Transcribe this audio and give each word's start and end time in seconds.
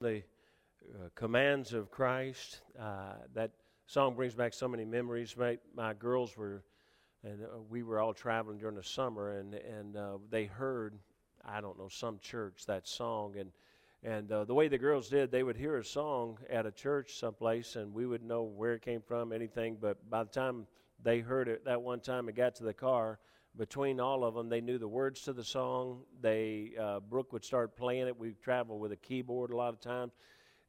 the 0.00 0.22
uh, 0.94 1.08
commands 1.14 1.74
of 1.74 1.90
Christ. 1.90 2.62
Uh, 2.78 3.12
that 3.34 3.50
song 3.86 4.14
brings 4.14 4.34
back 4.34 4.54
so 4.54 4.66
many 4.66 4.84
memories. 4.84 5.36
My, 5.36 5.58
my 5.76 5.92
girls 5.92 6.38
were, 6.38 6.62
and 7.22 7.42
uh, 7.42 7.58
we 7.68 7.82
were 7.82 8.00
all 8.00 8.14
traveling 8.14 8.56
during 8.56 8.76
the 8.76 8.82
summer, 8.82 9.38
and 9.38 9.52
and 9.52 9.96
uh, 9.96 10.16
they 10.30 10.46
heard, 10.46 10.94
I 11.44 11.60
don't 11.60 11.78
know, 11.78 11.88
some 11.88 12.18
church 12.18 12.64
that 12.66 12.88
song, 12.88 13.34
and 13.36 13.52
and 14.02 14.32
uh, 14.32 14.44
the 14.44 14.54
way 14.54 14.68
the 14.68 14.78
girls 14.78 15.10
did, 15.10 15.30
they 15.30 15.42
would 15.42 15.56
hear 15.56 15.76
a 15.76 15.84
song 15.84 16.38
at 16.48 16.64
a 16.64 16.70
church 16.70 17.18
someplace, 17.18 17.76
and 17.76 17.92
we 17.92 18.06
would 18.06 18.22
know 18.22 18.42
where 18.42 18.72
it 18.72 18.82
came 18.82 19.02
from, 19.02 19.34
anything. 19.34 19.76
But 19.78 20.08
by 20.08 20.24
the 20.24 20.30
time 20.30 20.66
they 21.02 21.20
heard 21.20 21.46
it 21.46 21.66
that 21.66 21.82
one 21.82 22.00
time 22.00 22.26
it 22.30 22.36
got 22.36 22.54
to 22.54 22.64
the 22.64 22.72
car, 22.72 23.18
between 23.60 24.00
all 24.00 24.24
of 24.24 24.32
them, 24.32 24.48
they 24.48 24.62
knew 24.62 24.78
the 24.78 24.88
words 24.88 25.20
to 25.20 25.34
the 25.34 25.44
song. 25.44 26.00
They 26.22 26.72
uh, 26.80 27.00
Brooke 27.00 27.30
would 27.34 27.44
start 27.44 27.76
playing 27.76 28.08
it. 28.08 28.18
We 28.18 28.32
traveled 28.42 28.80
with 28.80 28.90
a 28.90 28.96
keyboard 28.96 29.50
a 29.50 29.56
lot 29.56 29.74
of 29.74 29.80
times, 29.82 30.12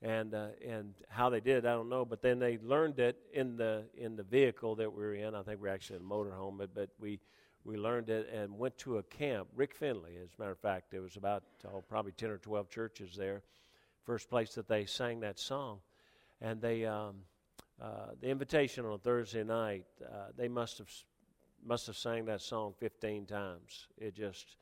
and 0.01 0.33
uh, 0.33 0.47
and 0.67 0.93
how 1.07 1.29
they 1.29 1.39
did, 1.39 1.59
it, 1.59 1.65
I 1.65 1.71
don't 1.71 1.87
know. 1.87 2.03
But 2.03 2.21
then 2.21 2.37
they 2.37 2.57
learned 2.57 2.99
it 2.99 3.17
in 3.33 3.55
the 3.55 3.85
in 3.95 4.17
the 4.17 4.23
vehicle 4.23 4.75
that 4.75 4.91
we 4.91 5.03
were 5.03 5.13
in. 5.13 5.35
I 5.35 5.41
think 5.41 5.61
we 5.61 5.69
are 5.69 5.71
actually 5.71 5.99
in 5.99 6.01
a 6.01 6.05
motorhome, 6.05 6.57
but 6.57 6.75
but 6.75 6.89
we 6.99 7.21
we 7.63 7.77
learned 7.77 8.09
it 8.09 8.29
and 8.29 8.59
went 8.59 8.77
to 8.79 8.97
a 8.97 9.03
camp. 9.03 9.47
Rick 9.55 9.73
Finley, 9.73 10.17
as 10.21 10.27
a 10.37 10.41
matter 10.41 10.51
of 10.51 10.59
fact, 10.59 10.91
there 10.91 11.01
was 11.01 11.15
about 11.15 11.43
oh, 11.65 11.81
probably 11.87 12.11
ten 12.11 12.29
or 12.29 12.39
twelve 12.39 12.69
churches 12.69 13.15
there. 13.15 13.41
First 14.05 14.29
place 14.29 14.53
that 14.55 14.67
they 14.67 14.85
sang 14.85 15.21
that 15.21 15.39
song, 15.39 15.79
and 16.41 16.61
they. 16.61 16.85
Um, 16.85 17.23
uh, 17.81 18.11
the 18.19 18.27
invitation 18.27 18.85
on 18.85 18.99
Thursday 18.99 19.43
night, 19.43 19.85
uh, 20.05 20.27
they 20.37 20.47
must 20.47 20.77
have 20.77 20.87
must 21.65 21.87
have 21.87 21.97
sang 21.97 22.25
that 22.25 22.41
song 22.41 22.73
15 22.79 23.25
times. 23.25 23.87
It 23.97 24.15
just, 24.15 24.55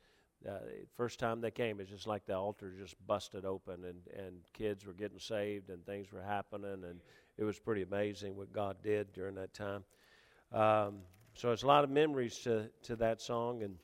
uh, 0.48 0.58
first 0.96 1.18
time 1.18 1.40
they 1.40 1.50
came, 1.50 1.80
it's 1.80 1.90
just 1.90 2.06
like 2.06 2.26
the 2.26 2.36
altar 2.36 2.72
just 2.78 2.94
busted 3.06 3.44
open 3.44 3.84
and, 3.84 4.00
and 4.16 4.36
kids 4.52 4.86
were 4.86 4.92
getting 4.92 5.18
saved 5.18 5.70
and 5.70 5.84
things 5.84 6.12
were 6.12 6.22
happening. 6.22 6.84
And 6.88 7.00
it 7.38 7.44
was 7.44 7.58
pretty 7.58 7.82
amazing 7.82 8.36
what 8.36 8.52
God 8.52 8.76
did 8.82 9.12
during 9.12 9.34
that 9.36 9.54
time. 9.54 9.84
Um, 10.52 10.98
so 11.34 11.52
it's 11.52 11.62
a 11.62 11.66
lot 11.66 11.84
of 11.84 11.90
memories 11.90 12.38
to, 12.38 12.68
to 12.82 12.96
that 12.96 13.20
song. 13.20 13.62
And, 13.62 13.76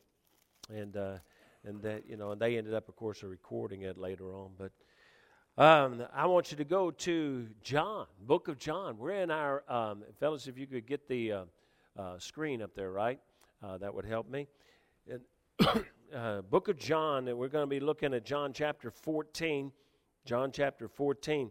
and, 0.69 0.97
uh, 0.97 1.19
and 1.65 1.83
that, 1.83 2.09
you 2.09 2.17
know, 2.17 2.31
and 2.33 2.41
they 2.41 2.57
ended 2.57 2.75
up, 2.75 2.89
of 2.89 2.97
course, 2.97 3.23
recording 3.23 3.83
it 3.83 3.99
later 3.99 4.33
on. 4.33 4.51
But 4.57 4.73
um, 5.63 6.03
I 6.15 6.27
want 6.27 6.51
you 6.51 6.57
to 6.59 6.65
go 6.65 6.91
to 6.91 7.49
John, 7.63 8.07
book 8.21 8.49
of 8.49 8.59
John. 8.59 8.99
We're 8.99 9.23
in 9.23 9.31
our, 9.31 9.65
um, 9.69 10.05
fellas, 10.21 10.47
if 10.47 10.59
you 10.59 10.67
could 10.67 10.87
get 10.87 11.09
the, 11.09 11.33
uh, 11.33 11.45
uh, 11.99 12.19
screen 12.19 12.63
up 12.63 12.75
there, 12.75 12.91
right? 12.91 13.19
Uh, 13.63 13.79
that 13.79 13.95
would 13.95 14.05
help 14.05 14.29
me. 14.29 14.49
And, 15.11 15.85
uh, 16.15 16.43
Book 16.43 16.69
of 16.69 16.79
John, 16.79 17.29
and 17.29 17.39
we're 17.39 17.49
going 17.49 17.65
to 17.65 17.71
be 17.71 17.81
looking 17.81 18.15
at 18.15 18.25
John 18.25 18.53
chapter 18.53 18.91
14. 18.91 19.73
John 20.25 20.51
chapter 20.53 20.89
14. 20.89 21.51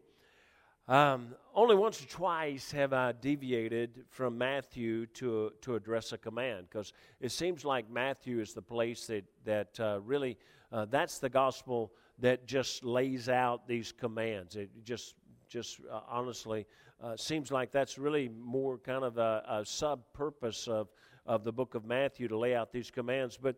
Um, 0.87 1.33
only 1.55 1.75
once 1.75 2.03
or 2.03 2.05
twice 2.05 2.71
have 2.71 2.93
I 2.93 3.13
deviated 3.13 4.03
from 4.11 4.37
Matthew 4.37 5.07
to, 5.07 5.51
to 5.61 5.75
address 5.75 6.11
a 6.11 6.17
command 6.17 6.67
because 6.69 6.93
it 7.19 7.31
seems 7.31 7.65
like 7.65 7.89
Matthew 7.89 8.39
is 8.39 8.53
the 8.53 8.61
place 8.61 9.07
that, 9.07 9.23
that 9.45 9.79
uh, 9.79 9.99
really, 10.03 10.37
uh, 10.71 10.85
that's 10.85 11.17
the 11.17 11.29
gospel 11.29 11.91
that 12.19 12.45
just 12.45 12.83
lays 12.83 13.29
out 13.29 13.67
these 13.67 13.91
commands. 13.91 14.55
It 14.55 14.69
just, 14.83 15.15
just 15.47 15.79
uh, 15.91 16.01
honestly 16.09 16.65
uh, 17.03 17.15
seems 17.17 17.51
like 17.51 17.71
that's 17.71 17.97
really 17.97 18.29
more 18.39 18.77
kind 18.77 19.03
of 19.03 19.17
a, 19.17 19.43
a 19.49 19.65
sub 19.65 20.01
purpose 20.13 20.67
of, 20.67 20.87
of 21.25 21.43
the 21.43 21.51
book 21.51 21.75
of 21.75 21.85
Matthew 21.85 22.27
to 22.27 22.37
lay 22.37 22.55
out 22.55 22.71
these 22.71 22.89
commands. 22.89 23.37
But 23.37 23.55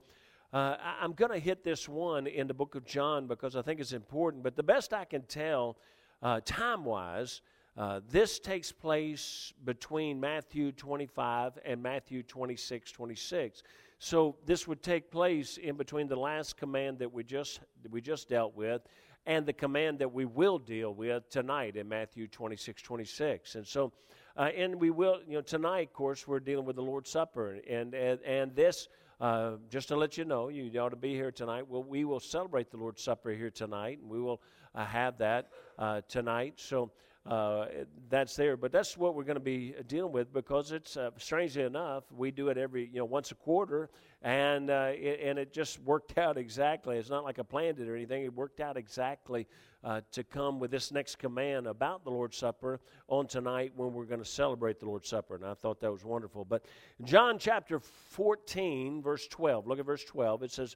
uh, 0.54 0.78
I, 0.82 1.04
am 1.04 1.14
going 1.14 1.32
to 1.32 1.40
hit 1.40 1.64
this 1.64 1.88
one 1.88 2.26
in 2.28 2.48
the 2.48 2.54
book 2.54 2.76
of 2.76 2.86
John 2.86 3.28
because 3.28 3.56
I 3.56 3.62
think 3.62 3.80
it's 3.80 3.94
important. 3.94 4.44
But 4.44 4.56
the 4.56 4.64
best 4.64 4.94
I 4.94 5.06
can 5.06 5.24
tell, 5.24 5.78
uh, 6.22 6.40
time 6.46 6.86
wise, 6.86 7.42
uh, 7.78 8.00
this 8.10 8.40
takes 8.40 8.72
place 8.72 9.54
between 9.66 10.20
Matthew 10.20 10.72
25 10.72 11.60
and 11.64 11.82
Matthew 11.82 12.24
26 12.24 12.92
26. 12.92 13.62
So 14.00 14.36
this 14.46 14.68
would 14.68 14.82
take 14.82 15.12
place 15.12 15.58
in 15.58 15.76
between 15.76 16.08
the 16.08 16.16
last 16.16 16.58
command 16.58 17.00
that 17.00 17.12
we 17.12 17.24
just, 17.24 17.60
that 17.84 17.92
we 17.92 18.02
just 18.02 18.30
dealt 18.30 18.56
with 18.56 18.82
and 19.28 19.46
the 19.46 19.54
command 19.54 20.00
that 20.00 20.12
we 20.12 20.24
will 20.24 20.58
deal 20.58 20.94
with 20.94 21.30
tonight 21.30 21.76
in 21.76 21.88
Matthew 21.90 22.28
26, 22.28 22.82
26. 22.82 23.56
And 23.56 23.68
so, 23.68 23.92
uh, 24.38 24.50
and 24.56 24.80
we 24.80 24.90
will, 24.90 25.20
you 25.28 25.34
know, 25.34 25.42
tonight, 25.42 25.90
of 25.90 25.94
course, 25.94 26.26
we're 26.26 26.40
dealing 26.40 26.66
with 26.66 26.78
the 26.78 26.82
Lord's 26.82 27.12
Supper. 27.12 27.58
And, 27.70 27.94
and, 27.94 28.22
and 28.22 28.56
this, 28.56 28.88
uh, 29.20 29.56
just 29.70 29.90
to 29.90 29.98
let 29.98 30.18
you 30.18 30.24
know, 30.24 30.48
you 30.48 30.80
ought 30.80 30.90
to 30.90 30.96
be 30.96 31.14
here 31.14 31.32
tonight. 31.32 31.68
Well, 31.68 31.84
we 31.84 32.06
will 32.06 32.22
celebrate 32.22 32.72
the 32.72 32.78
Lord's 32.78 33.04
Supper 33.04 33.32
here 33.32 33.50
tonight, 33.50 34.00
and 34.02 34.10
we 34.10 34.22
will 34.22 34.42
uh, 34.74 34.86
have 34.86 35.18
that 35.18 35.50
uh, 35.78 36.02
tonight. 36.08 36.54
So, 36.56 36.92
uh, 37.28 37.66
that's 38.10 38.36
there. 38.36 38.56
But 38.56 38.72
that's 38.72 38.98
what 38.98 39.16
we're 39.16 39.24
going 39.24 39.36
to 39.36 39.42
be 39.42 39.76
dealing 39.88 40.12
with 40.12 40.32
because 40.34 40.72
it's 40.72 40.96
uh, 40.96 41.12
strangely 41.18 41.64
enough 41.64 42.06
we 42.12 42.32
do 42.32 42.50
it 42.50 42.58
every 42.58 42.86
you 42.86 43.00
know 43.00 43.06
once 43.06 43.32
a 43.32 43.36
quarter, 43.36 43.90
and 44.22 44.70
uh, 44.70 44.92
it, 44.94 45.20
and 45.24 45.38
it 45.38 45.52
just 45.52 45.80
worked 45.82 46.18
out 46.18 46.38
exactly. 46.38 46.98
It's 46.98 47.10
not 47.10 47.24
like 47.24 47.38
I 47.40 47.44
planned 47.44 47.80
it 47.80 47.90
or 47.90 47.96
anything. 47.96 48.24
It 48.24 48.34
worked 48.34 48.62
out 48.62 48.78
exactly 48.78 49.46
uh, 49.84 50.02
to 50.12 50.24
come 50.24 50.60
with 50.60 50.72
this 50.72 50.92
next 50.92 51.18
command 51.18 51.68
about 51.68 52.04
the 52.04 52.12
Lord's 52.12 52.38
Supper 52.38 52.80
on 53.08 53.28
tonight 53.28 53.74
when 53.76 53.94
we're 53.94 54.06
going 54.06 54.24
to 54.24 54.26
celebrate 54.26 54.80
the 54.80 54.86
Lord's 54.86 55.10
Supper, 55.10 55.36
and 55.36 55.46
I 55.46 55.54
thought 55.54 55.82
that 55.82 55.92
was 55.92 56.06
wonderful. 56.06 56.46
But 56.46 56.64
John 57.04 57.38
chapter 57.40 57.80
fourteen, 57.80 59.02
verse 59.02 59.28
twelve. 59.28 59.68
Look 59.68 59.80
at 59.80 59.86
verse 59.86 60.06
twelve. 60.06 60.44
It 60.44 60.52
says, 60.52 60.76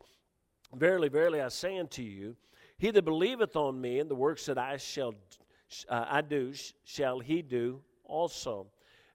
"Verily, 0.76 1.08
verily, 1.08 1.40
I 1.40 1.48
say 1.48 1.78
unto 1.78 2.02
you." 2.02 2.36
He 2.78 2.90
that 2.90 3.04
believeth 3.04 3.56
on 3.56 3.80
me 3.80 4.00
and 4.00 4.10
the 4.10 4.16
works 4.16 4.48
that 4.48 4.58
I 4.58 4.78
shall 4.78 5.14
uh, 5.90 6.06
I 6.10 6.22
do, 6.22 6.54
shall 6.84 7.20
he 7.20 7.42
do 7.42 7.82
also. 8.06 8.68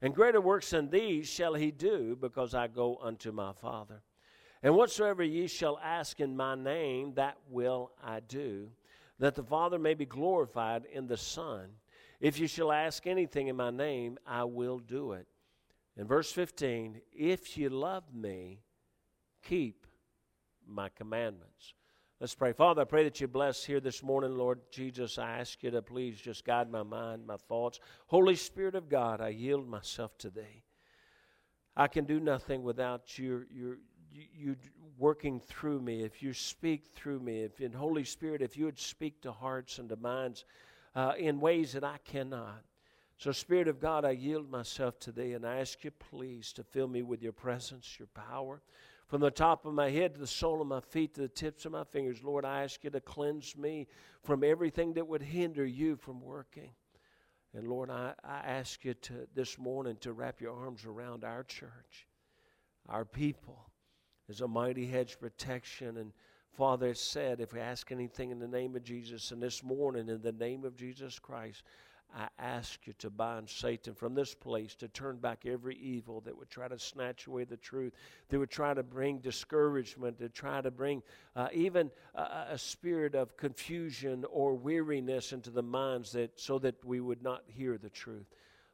And 0.02 0.14
greater 0.14 0.40
works 0.40 0.70
than 0.70 0.90
these 0.90 1.28
shall 1.28 1.54
he 1.54 1.70
do, 1.70 2.16
because 2.20 2.54
I 2.54 2.66
go 2.66 2.98
unto 3.02 3.32
my 3.32 3.52
Father. 3.52 4.02
And 4.62 4.74
whatsoever 4.74 5.22
ye 5.22 5.46
shall 5.46 5.78
ask 5.82 6.20
in 6.20 6.36
my 6.36 6.54
name, 6.54 7.14
that 7.14 7.36
will 7.48 7.92
I 8.02 8.20
do, 8.20 8.70
that 9.18 9.34
the 9.34 9.42
Father 9.42 9.78
may 9.78 9.94
be 9.94 10.06
glorified 10.06 10.84
in 10.92 11.06
the 11.06 11.16
Son. 11.16 11.70
If 12.20 12.38
you 12.38 12.46
shall 12.46 12.72
ask 12.72 13.06
anything 13.06 13.48
in 13.48 13.56
my 13.56 13.70
name, 13.70 14.18
I 14.26 14.44
will 14.44 14.78
do 14.78 15.12
it. 15.12 15.26
In 15.96 16.06
verse 16.06 16.30
15, 16.32 17.00
if 17.12 17.56
you 17.56 17.70
love 17.70 18.04
me, 18.14 18.60
keep 19.42 19.86
my 20.66 20.88
commandments. 20.90 21.74
Let's 22.18 22.34
pray. 22.34 22.54
Father, 22.54 22.80
I 22.80 22.86
pray 22.86 23.04
that 23.04 23.20
you 23.20 23.28
bless 23.28 23.62
here 23.62 23.78
this 23.78 24.02
morning, 24.02 24.38
Lord 24.38 24.60
Jesus. 24.70 25.18
I 25.18 25.38
ask 25.38 25.62
you 25.62 25.70
to 25.70 25.82
please 25.82 26.18
just 26.18 26.46
guide 26.46 26.70
my 26.70 26.82
mind, 26.82 27.26
my 27.26 27.36
thoughts. 27.36 27.78
Holy 28.06 28.36
Spirit 28.36 28.74
of 28.74 28.88
God, 28.88 29.20
I 29.20 29.28
yield 29.28 29.68
myself 29.68 30.16
to 30.18 30.30
thee. 30.30 30.62
I 31.76 31.88
can 31.88 32.06
do 32.06 32.18
nothing 32.18 32.62
without 32.62 33.18
your, 33.18 33.44
your, 33.52 33.76
you 34.10 34.56
working 34.96 35.38
through 35.40 35.82
me. 35.82 36.04
If 36.04 36.22
you 36.22 36.32
speak 36.32 36.86
through 36.94 37.20
me, 37.20 37.42
if 37.42 37.60
in 37.60 37.72
Holy 37.72 38.04
Spirit, 38.04 38.40
if 38.40 38.56
you 38.56 38.64
would 38.64 38.78
speak 38.78 39.20
to 39.20 39.30
hearts 39.32 39.78
and 39.78 39.90
to 39.90 39.96
minds 39.96 40.46
uh, 40.94 41.12
in 41.18 41.38
ways 41.38 41.74
that 41.74 41.84
I 41.84 41.98
cannot. 42.02 42.62
So, 43.18 43.32
Spirit 43.32 43.68
of 43.68 43.80
God, 43.80 44.04
I 44.04 44.10
yield 44.10 44.50
myself 44.50 44.98
to 45.00 45.12
thee 45.12 45.32
and 45.32 45.46
I 45.46 45.60
ask 45.60 45.82
you, 45.84 45.90
please, 45.90 46.52
to 46.54 46.62
fill 46.62 46.88
me 46.88 47.02
with 47.02 47.22
your 47.22 47.32
presence, 47.32 47.96
your 47.98 48.08
power 48.08 48.60
from 49.08 49.20
the 49.20 49.30
top 49.30 49.64
of 49.64 49.74
my 49.74 49.88
head 49.88 50.14
to 50.14 50.20
the 50.20 50.26
sole 50.26 50.60
of 50.60 50.66
my 50.66 50.80
feet 50.80 51.14
to 51.14 51.22
the 51.22 51.28
tips 51.28 51.64
of 51.64 51.72
my 51.72 51.84
fingers. 51.84 52.22
Lord, 52.22 52.44
I 52.44 52.64
ask 52.64 52.82
you 52.82 52.90
to 52.90 53.00
cleanse 53.00 53.56
me 53.56 53.86
from 54.22 54.42
everything 54.42 54.94
that 54.94 55.06
would 55.06 55.22
hinder 55.22 55.64
you 55.64 55.96
from 55.96 56.20
working. 56.20 56.70
And 57.54 57.68
Lord, 57.68 57.88
I, 57.88 58.14
I 58.24 58.38
ask 58.38 58.84
you 58.84 58.94
to 58.94 59.28
this 59.34 59.58
morning 59.58 59.96
to 60.00 60.12
wrap 60.12 60.40
your 60.40 60.54
arms 60.54 60.84
around 60.84 61.24
our 61.24 61.44
church, 61.44 62.06
our 62.88 63.04
people, 63.04 63.70
as 64.28 64.40
a 64.40 64.48
mighty 64.48 64.86
hedge 64.86 65.18
protection. 65.20 65.96
And 65.96 66.12
Father 66.52 66.92
said, 66.92 67.40
if 67.40 67.54
we 67.54 67.60
ask 67.60 67.92
anything 67.92 68.30
in 68.30 68.40
the 68.40 68.48
name 68.48 68.74
of 68.74 68.82
Jesus, 68.82 69.30
and 69.30 69.40
this 69.40 69.62
morning 69.62 70.08
in 70.08 70.20
the 70.20 70.32
name 70.32 70.64
of 70.64 70.76
Jesus 70.76 71.18
Christ, 71.20 71.62
I 72.16 72.28
ask 72.38 72.86
you 72.86 72.94
to 73.00 73.10
bind 73.10 73.50
Satan 73.50 73.94
from 73.94 74.14
this 74.14 74.32
place, 74.32 74.74
to 74.76 74.88
turn 74.88 75.18
back 75.18 75.44
every 75.44 75.76
evil 75.76 76.22
that 76.22 76.36
would 76.36 76.48
try 76.48 76.66
to 76.66 76.78
snatch 76.78 77.26
away 77.26 77.44
the 77.44 77.58
truth, 77.58 77.92
that 78.30 78.38
would 78.38 78.48
try 78.48 78.72
to 78.72 78.82
bring 78.82 79.18
discouragement, 79.18 80.18
to 80.20 80.30
try 80.30 80.62
to 80.62 80.70
bring 80.70 81.02
uh, 81.34 81.48
even 81.52 81.90
a, 82.14 82.56
spirit 82.56 83.14
of 83.14 83.36
confusion 83.36 84.24
or 84.30 84.54
weariness 84.54 85.34
into 85.34 85.50
the 85.50 85.62
minds 85.62 86.12
that 86.12 86.40
so 86.40 86.58
that 86.58 86.82
we 86.82 87.00
would 87.00 87.22
not 87.22 87.42
hear 87.48 87.76
the 87.76 87.90
truth. 87.90 88.26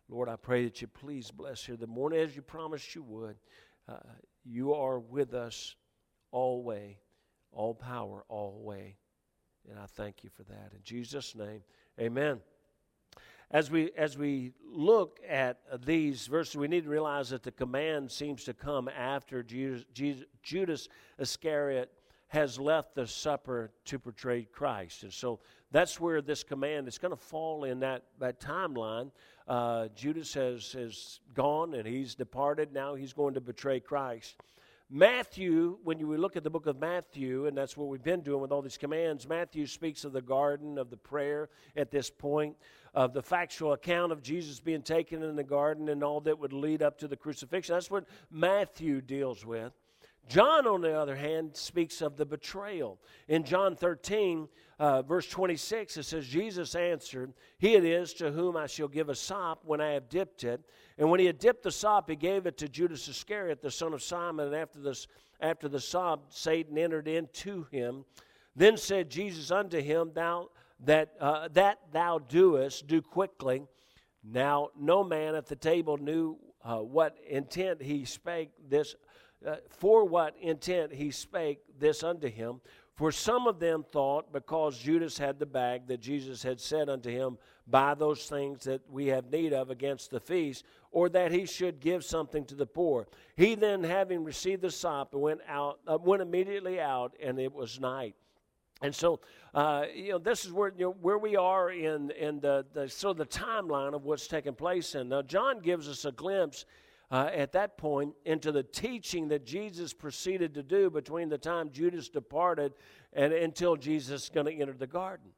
Lord, 0.09 0.29
I 0.29 0.37
pray 0.37 0.65
that 0.65 0.81
you 0.81 0.87
please 0.87 1.33
bless 1.33 1.65
here 1.65 1.77
the 1.77 1.89
morning 1.89 2.21
as 2.21 2.37
you 2.37 2.43
promised 2.43 2.95
you 2.95 3.03
would. 3.03 3.35
Uh, 3.89 3.97
you 4.45 4.73
are 4.73 5.01
with 5.01 5.35
us 5.35 5.75
all 6.31 6.63
way, 6.63 6.99
all 7.51 7.75
power, 7.75 8.25
all 8.29 8.61
way. 8.63 8.99
And 9.69 9.81
I 9.81 9.87
thank 9.87 10.23
you 10.23 10.31
for 10.31 10.45
that. 10.45 10.71
In 10.73 10.81
Jesus' 10.85 11.35
name, 11.35 11.63
amen 11.99 12.41
as 13.53 13.71
we 13.71 13.91
as 13.97 14.17
we 14.17 14.53
look 14.67 15.21
at 15.29 15.59
these 15.85 16.27
verses, 16.27 16.57
we 16.57 16.69
need 16.69 16.85
to 16.85 16.91
realize 16.91 17.31
that 17.31 17.43
the 17.43 17.53
command 17.53 18.11
seems 18.11 18.45
to 18.45 18.55
come 18.55 18.89
after 18.89 19.43
Judas, 19.43 20.89
Iscariot 21.19 21.93
has 22.29 22.59
left 22.59 22.95
the 22.95 23.07
supper 23.07 23.71
to 23.85 23.99
portray 23.99 24.45
Christ, 24.45 25.03
and 25.03 25.13
so 25.13 25.41
that's 25.71 26.01
where 26.01 26.21
this 26.23 26.43
command 26.43 26.87
is 26.87 26.99
going 26.99 27.11
to 27.13 27.17
fall 27.17 27.65
in 27.65 27.81
that, 27.81 28.05
that 28.21 28.41
timeline. 28.41 29.11
Uh, 29.49 29.89
Judas 29.95 30.33
has, 30.35 30.73
has 30.73 31.21
gone 31.35 31.75
and 31.75 31.87
he's 31.87 32.15
departed. 32.15 32.73
Now 32.73 32.95
he's 32.95 33.15
going 33.15 33.35
to 33.35 33.41
betray 33.41 33.81
Christ. 33.81 34.37
Matthew, 34.95 35.79
when 35.85 35.99
you 35.99 36.15
look 36.19 36.37
at 36.37 36.45
the 36.45 36.51
book 36.51 36.67
of 36.67 36.79
Matthew, 36.79 37.47
and 37.47 37.57
that's 37.57 37.79
what 37.79 37.89
we've 37.89 38.03
been 38.03 38.21
doing 38.21 38.43
with 38.43 38.53
all 38.53 38.61
these 38.61 38.77
commands, 38.77 39.27
Matthew 39.27 39.67
speaks 39.67 40.05
of 40.05 40.13
the 40.13 40.21
garden, 40.21 40.77
of 40.77 40.91
the 40.91 40.99
prayer 40.99 41.49
at 41.75 41.91
this 41.91 42.11
point, 42.11 42.57
of 42.93 43.15
the 43.15 43.23
factual 43.23 43.73
account 43.73 44.13
of 44.13 44.23
Jesus 44.23 44.61
being 44.61 44.83
taken 44.83 45.23
in 45.23 45.35
the 45.35 45.45
garden 45.45 45.89
and 45.89 46.05
all 46.05 46.21
that 46.21 46.39
would 46.39 46.53
lead 46.53 46.83
up 46.83 46.99
to 46.99 47.09
the 47.09 47.17
crucifixion. 47.17 47.75
That's 47.75 47.91
what 47.91 48.05
Matthew 48.31 49.01
deals 49.01 49.47
with. 49.47 49.73
John, 50.29 50.67
on 50.67 50.81
the 50.81 50.93
other 50.93 51.17
hand, 51.17 51.57
speaks 51.57 52.01
of 52.01 52.17
the 52.17 52.25
betrayal. 52.25 52.99
In 53.29 53.45
John 53.45 53.77
13, 53.77 54.49
uh, 54.79 55.03
verse 55.03 55.29
26, 55.29 55.97
it 55.97 56.03
says, 56.05 56.27
Jesus 56.27 56.75
answered, 56.75 57.33
He 57.59 57.75
it 57.75 57.85
is 57.85 58.15
to 58.15 58.31
whom 58.31 58.57
I 58.57 58.67
shall 58.67 58.89
give 58.89 59.09
a 59.09 59.15
sop 59.15 59.63
when 59.65 59.81
I 59.81 59.93
have 59.93 60.09
dipped 60.09 60.45
it. 60.45 60.61
And 60.99 61.11
when 61.11 61.21
he 61.21 61.27
had 61.27 61.39
dipped 61.39 61.65
the 61.65 61.71
sop, 61.71 62.09
he 62.09 62.17
gave 62.17 62.47
it 62.47 62.57
to 62.59 62.69
Judas 62.69 63.09
Iscariot, 63.09 63.61
the 63.61 63.71
son 63.71 63.93
of 63.93 64.03
Simon. 64.03 64.47
And 64.47 64.57
after, 64.57 64.81
this, 64.81 65.07
after 65.41 65.69
the 65.69 65.81
sop, 65.81 66.33
Satan 66.33 66.79
entered 66.79 67.09
into 67.09 67.67
him. 67.71 68.05
Then 68.55 68.77
said 68.77 69.11
Jesus 69.11 69.51
unto 69.51 69.81
him, 69.81 70.13
Thou 70.15 70.51
that, 70.85 71.15
uh, 71.21 71.49
that 71.53 71.79
thou 71.93 72.19
doest, 72.19 72.87
do 72.87 73.01
quickly. 73.01 73.63
Now 74.25 74.71
no 74.79 75.03
man 75.05 75.35
at 75.35 75.47
the 75.47 75.57
table 75.57 75.97
knew 75.97 76.39
uh, 76.65 76.79
what 76.79 77.19
intent 77.29 77.83
he 77.83 78.05
spake 78.05 78.51
this 78.69 78.95
uh, 79.47 79.57
for 79.69 80.05
what 80.05 80.35
intent 80.41 80.93
he 80.93 81.11
spake 81.11 81.61
this 81.79 82.03
unto 82.03 82.29
him. 82.29 82.61
For 82.95 83.11
some 83.11 83.47
of 83.47 83.59
them 83.59 83.85
thought, 83.91 84.33
because 84.33 84.79
Judas 84.79 85.17
had 85.17 85.39
the 85.39 85.47
bag, 85.47 85.87
that 85.87 86.01
Jesus 86.01 86.43
had 86.43 86.61
said 86.61 86.89
unto 86.89 87.11
him, 87.11 87.39
Buy 87.67 87.95
those 87.95 88.29
things 88.29 88.65
that 88.65 88.83
we 88.91 89.07
have 89.07 89.31
need 89.31 89.53
of 89.53 89.71
against 89.71 90.11
the 90.11 90.21
feast, 90.21 90.65
or 90.91 91.09
that 91.09 91.33
he 91.33 91.47
should 91.47 91.81
give 91.81 92.05
something 92.05 92.45
to 92.47 92.55
the 92.55 92.67
poor. 92.67 93.07
He 93.37 93.55
then, 93.55 93.83
having 93.83 94.25
received 94.25 94.63
the 94.63 94.71
sop, 94.71 95.15
went 95.15 95.41
out, 95.49 95.79
uh, 95.87 95.97
went 96.01 96.23
immediately 96.23 96.81
out, 96.81 97.15
and 97.23 97.39
it 97.39 97.53
was 97.53 97.81
night. 97.81 98.15
And 98.83 98.95
so, 98.95 99.21
uh, 99.55 99.85
you 99.95 100.11
know, 100.11 100.19
this 100.19 100.45
is 100.45 100.53
where 100.53 100.73
you 100.77 100.87
know, 100.87 100.97
where 101.01 101.19
we 101.19 101.37
are 101.37 101.71
in 101.71 102.11
in 102.11 102.41
the, 102.41 102.67
the 102.75 102.89
sort 102.89 103.19
of 103.19 103.31
the 103.31 103.39
timeline 103.39 103.95
of 103.95 104.05
what's 104.05 104.27
taking 104.27 104.55
place. 104.55 104.97
And 104.97 105.11
now 105.11 105.23
John 105.23 105.61
gives 105.61 105.89
us 105.89 106.05
a 106.05 106.13
glimpse 106.13 106.67
uh, 107.13 107.29
at 107.35 107.53
that 107.53 107.77
point 107.77 108.15
into 108.25 108.51
the 108.51 108.63
teaching 108.63 109.29
that 109.29 109.45
Jesus 109.45 109.93
proceeded 109.93 110.55
to 110.55 110.63
do 110.63 110.89
between 110.89 111.29
the 111.29 111.37
time 111.37 111.71
Judas 111.71 112.09
departed 112.09 112.73
and 113.13 113.35
until 113.35 113.77
Jesus 113.77 114.25
is 114.25 114.29
going 114.31 114.47
to 114.47 114.53
enter 114.53 114.73
the 114.73 114.87
garden. 114.87 115.29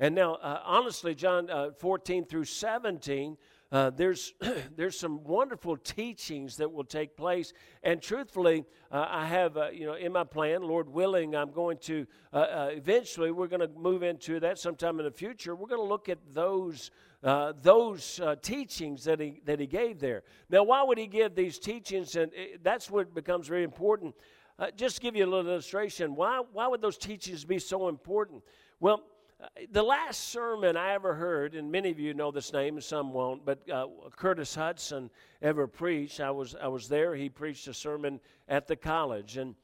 And 0.00 0.14
now, 0.14 0.36
uh, 0.36 0.60
honestly, 0.64 1.14
John 1.14 1.50
uh, 1.50 1.72
14 1.78 2.24
through 2.24 2.46
17, 2.46 3.36
uh, 3.70 3.90
there's, 3.90 4.32
there's 4.76 4.98
some 4.98 5.22
wonderful 5.22 5.76
teachings 5.76 6.56
that 6.56 6.72
will 6.72 6.82
take 6.82 7.14
place. 7.14 7.52
And 7.82 8.00
truthfully, 8.00 8.64
uh, 8.90 9.06
I 9.08 9.26
have, 9.26 9.58
uh, 9.58 9.68
you 9.68 9.84
know, 9.84 9.94
in 9.94 10.12
my 10.12 10.24
plan, 10.24 10.62
Lord 10.62 10.88
willing, 10.88 11.36
I'm 11.36 11.52
going 11.52 11.76
to, 11.82 12.06
uh, 12.32 12.68
eventually, 12.70 13.32
we're 13.32 13.48
going 13.48 13.60
to 13.60 13.70
move 13.78 14.02
into 14.02 14.40
that 14.40 14.58
sometime 14.58 14.98
in 14.98 15.04
the 15.04 15.12
future. 15.12 15.54
We're 15.54 15.68
going 15.68 15.82
to 15.82 15.86
look 15.86 16.08
at 16.08 16.18
those 16.32 16.90
uh, 17.22 17.52
those 17.62 18.20
uh, 18.20 18.34
teachings 18.42 19.04
that 19.04 19.20
he, 19.20 19.40
that 19.44 19.60
he 19.60 19.66
gave 19.66 20.00
there. 20.00 20.22
Now, 20.50 20.64
why 20.64 20.82
would 20.82 20.98
he 20.98 21.06
give 21.06 21.34
these 21.34 21.58
teachings? 21.58 22.16
And 22.16 22.32
it, 22.34 22.64
that's 22.64 22.90
what 22.90 23.14
becomes 23.14 23.46
very 23.46 23.62
important. 23.62 24.14
Uh, 24.58 24.70
just 24.76 24.96
to 24.96 25.02
give 25.02 25.16
you 25.16 25.24
a 25.24 25.30
little 25.30 25.50
illustration, 25.50 26.14
why, 26.14 26.42
why 26.52 26.66
would 26.66 26.80
those 26.80 26.98
teachings 26.98 27.44
be 27.44 27.58
so 27.58 27.88
important? 27.88 28.42
Well, 28.80 29.02
uh, 29.42 29.46
the 29.72 29.82
last 29.82 30.30
sermon 30.30 30.76
I 30.76 30.94
ever 30.94 31.14
heard, 31.14 31.54
and 31.54 31.70
many 31.70 31.90
of 31.90 31.98
you 31.98 32.14
know 32.14 32.30
this 32.30 32.52
name, 32.52 32.80
some 32.80 33.12
won't, 33.12 33.44
but 33.44 33.68
uh, 33.70 33.86
Curtis 34.16 34.56
Hutson 34.56 35.10
ever 35.40 35.66
preached. 35.66 36.20
I 36.20 36.30
was 36.30 36.54
I 36.54 36.68
was 36.68 36.88
there. 36.88 37.16
He 37.16 37.28
preached 37.28 37.66
a 37.66 37.74
sermon 37.74 38.20
at 38.46 38.68
the 38.68 38.76
college, 38.76 39.38
and 39.38 39.56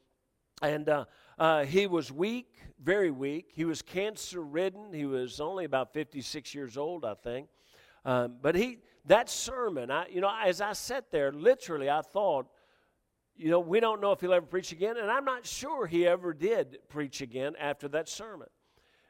and 0.61 0.89
uh, 0.89 1.05
uh, 1.37 1.63
he 1.65 1.87
was 1.87 2.11
weak, 2.11 2.53
very 2.81 3.11
weak. 3.11 3.51
He 3.53 3.65
was 3.65 3.81
cancer 3.81 4.41
ridden. 4.41 4.93
He 4.93 5.05
was 5.05 5.39
only 5.39 5.65
about 5.65 5.93
56 5.93 6.53
years 6.53 6.77
old, 6.77 7.05
I 7.05 7.13
think. 7.13 7.47
Um, 8.05 8.35
but 8.41 8.55
he, 8.55 8.79
that 9.05 9.29
sermon, 9.29 9.91
I, 9.91 10.07
you 10.07 10.21
know, 10.21 10.31
as 10.43 10.61
I 10.61 10.73
sat 10.73 11.11
there, 11.11 11.31
literally, 11.31 11.89
I 11.89 12.01
thought, 12.01 12.47
you 13.35 13.49
know, 13.49 13.59
we 13.59 13.79
don't 13.79 14.01
know 14.01 14.11
if 14.11 14.19
he'll 14.19 14.33
ever 14.33 14.45
preach 14.45 14.71
again, 14.71 14.97
and 14.97 15.09
I'm 15.09 15.23
not 15.23 15.45
sure 15.45 15.87
he 15.87 16.05
ever 16.05 16.33
did 16.33 16.79
preach 16.89 17.21
again 17.21 17.53
after 17.57 17.87
that 17.89 18.09
sermon. 18.09 18.47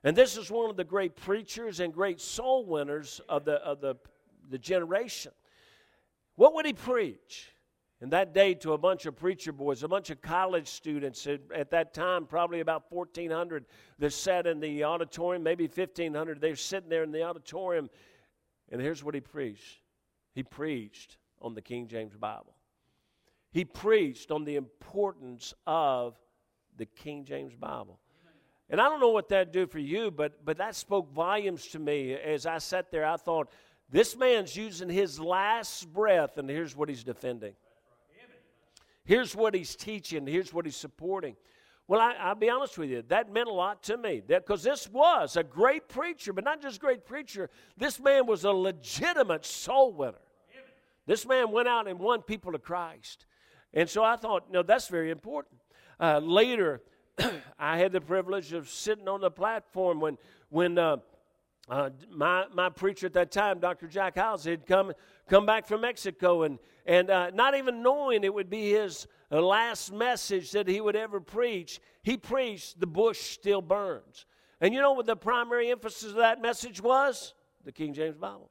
And 0.04 0.16
this 0.16 0.38
is 0.38 0.50
one 0.50 0.70
of 0.70 0.78
the 0.78 0.84
great 0.84 1.16
preachers 1.16 1.80
and 1.80 1.92
great 1.92 2.22
soul 2.22 2.66
winners 2.66 3.20
of 3.28 3.44
the, 3.44 3.56
of 3.56 3.82
the, 3.82 3.96
the 4.50 4.58
generation. 4.58 5.32
What 6.36 6.54
would 6.54 6.66
he 6.66 6.74
preach? 6.74 7.52
And 8.02 8.12
that 8.12 8.34
day, 8.34 8.54
to 8.56 8.74
a 8.74 8.78
bunch 8.78 9.06
of 9.06 9.18
preacher 9.18 9.52
boys, 9.52 9.84
a 9.84 9.88
bunch 9.88 10.10
of 10.10 10.22
college 10.22 10.70
students 10.70 11.28
at, 11.28 11.42
at, 11.54 11.72
that 11.72 11.94
time, 11.94 12.26
probably 12.26 12.62
about 12.62 12.86
1,400 12.90 13.66
that 13.98 14.14
sat 14.14 14.48
in 14.48 14.62
the 14.62 14.86
auditorium, 14.86 15.44
maybe 15.44 15.66
1,500. 15.66 16.40
They 16.40 16.52
were 16.52 16.56
sitting 16.56 16.90
there 16.90 17.04
in 17.04 17.12
the 17.12 17.24
auditorium. 17.24 17.90
And 18.72 18.82
here's 18.82 19.04
what 19.04 19.16
he 19.16 19.22
preached 19.22 19.82
he 20.34 20.44
preached 20.44 21.18
on 21.42 21.56
the 21.56 21.62
King 21.62 21.88
James 21.88 22.16
Bible, 22.16 22.56
he 23.52 23.66
preached 23.66 24.32
on 24.32 24.46
the 24.46 24.56
importance 24.56 25.54
of 25.68 26.18
the 26.78 26.86
King 26.86 27.26
James 27.26 27.56
Bible. 27.56 28.00
And 28.70 28.80
I 28.80 28.88
don't 28.88 29.00
know 29.00 29.10
what 29.10 29.30
that 29.30 29.52
did 29.52 29.72
for 29.72 29.80
you, 29.80 30.12
but, 30.12 30.46
but 30.46 30.58
that 30.58 30.76
spoke 30.76 31.12
volumes 31.12 31.68
to 31.70 31.80
me. 31.80 32.14
As 32.14 32.46
I 32.46 32.60
sat 32.60 32.92
there, 32.92 33.04
I 33.04 33.18
thought, 33.18 33.50
this 33.90 34.16
man's 34.16 34.56
using 34.56 34.88
his 34.88 35.20
last 35.20 35.92
breath, 35.92 36.38
and 36.38 36.48
here's 36.48 36.76
what 36.76 36.88
he's 36.88 37.04
defending. 37.04 37.56
Here's 39.10 39.36
what 39.36 39.56
he's 39.56 39.76
teaching, 39.76 40.28
here's 40.28 40.54
what 40.54 40.66
he's 40.66 40.76
supporting. 40.76 41.36
Well, 41.88 42.00
I, 42.00 42.30
will 42.30 42.36
be 42.36 42.48
honest 42.48 42.78
with 42.78 42.92
you, 42.92 43.02
that 43.08 43.34
meant 43.34 43.48
a 43.48 43.52
lot 43.52 43.82
to 43.86 43.98
me 43.98 44.22
because 44.24 44.62
this 44.62 44.88
was 44.88 45.36
a 45.36 45.44
great 45.44 45.90
preacher, 45.90 46.32
but 46.32 46.44
not 46.44 46.62
just 46.62 46.80
great 46.80 47.08
preacher. 47.08 47.50
This 47.76 48.00
man 48.00 48.28
was 48.28 48.44
a 48.44 48.52
legitimate 48.52 49.48
soul 49.48 49.94
winner. 49.94 50.22
This 51.08 51.26
man 51.26 51.52
went 51.52 51.68
out 51.68 51.88
and 51.88 51.98
won 51.98 52.22
people 52.22 52.52
to 52.52 52.60
Christ. 52.60 53.26
And 53.74 53.90
so 53.90 54.04
I 54.04 54.16
thought, 54.16 54.52
no, 54.52 54.62
that's 54.62 54.90
very 54.90 55.10
important. 55.10 55.56
Uh, 56.00 56.20
later, 56.20 56.84
I 57.60 57.80
had 57.80 57.92
the 57.92 58.02
privilege 58.02 58.54
of 58.54 58.70
sitting 58.70 59.08
on 59.08 59.22
the 59.22 59.32
platform 59.32 60.00
when, 60.00 60.20
when 60.50 60.78
uh, 60.78 60.98
uh, 61.68 61.90
my, 62.12 62.46
my 62.54 62.70
preacher 62.70 63.08
at 63.08 63.14
that 63.14 63.32
time, 63.32 63.58
Dr. 63.58 63.88
Jack 63.88 64.18
House, 64.18 64.44
had 64.44 64.68
come, 64.68 64.94
come 65.28 65.48
back 65.48 65.68
from 65.68 65.82
Mexico 65.82 66.44
and, 66.44 66.60
and 66.90 67.12
uh, 67.12 67.30
not 67.30 67.54
even 67.56 67.84
knowing 67.84 68.24
it 68.24 68.34
would 68.34 68.50
be 68.50 68.72
his 68.72 69.08
last 69.30 69.94
message 69.94 70.52
that 70.52 70.68
he 70.68 70.82
would 70.82 70.96
ever 70.96 71.22
preach, 71.22 71.80
he 72.02 72.18
preached, 72.18 72.80
The 72.80 72.88
bush 72.88 73.20
still 73.20 73.62
burns. 73.62 74.26
And 74.60 74.74
you 74.74 74.82
know 74.82 74.94
what 74.94 75.06
the 75.06 75.16
primary 75.16 75.70
emphasis 75.70 76.10
of 76.10 76.16
that 76.16 76.42
message 76.42 76.82
was? 76.82 77.36
The 77.64 77.72
King 77.72 77.94
James 77.94 78.18
Bible. 78.18 78.50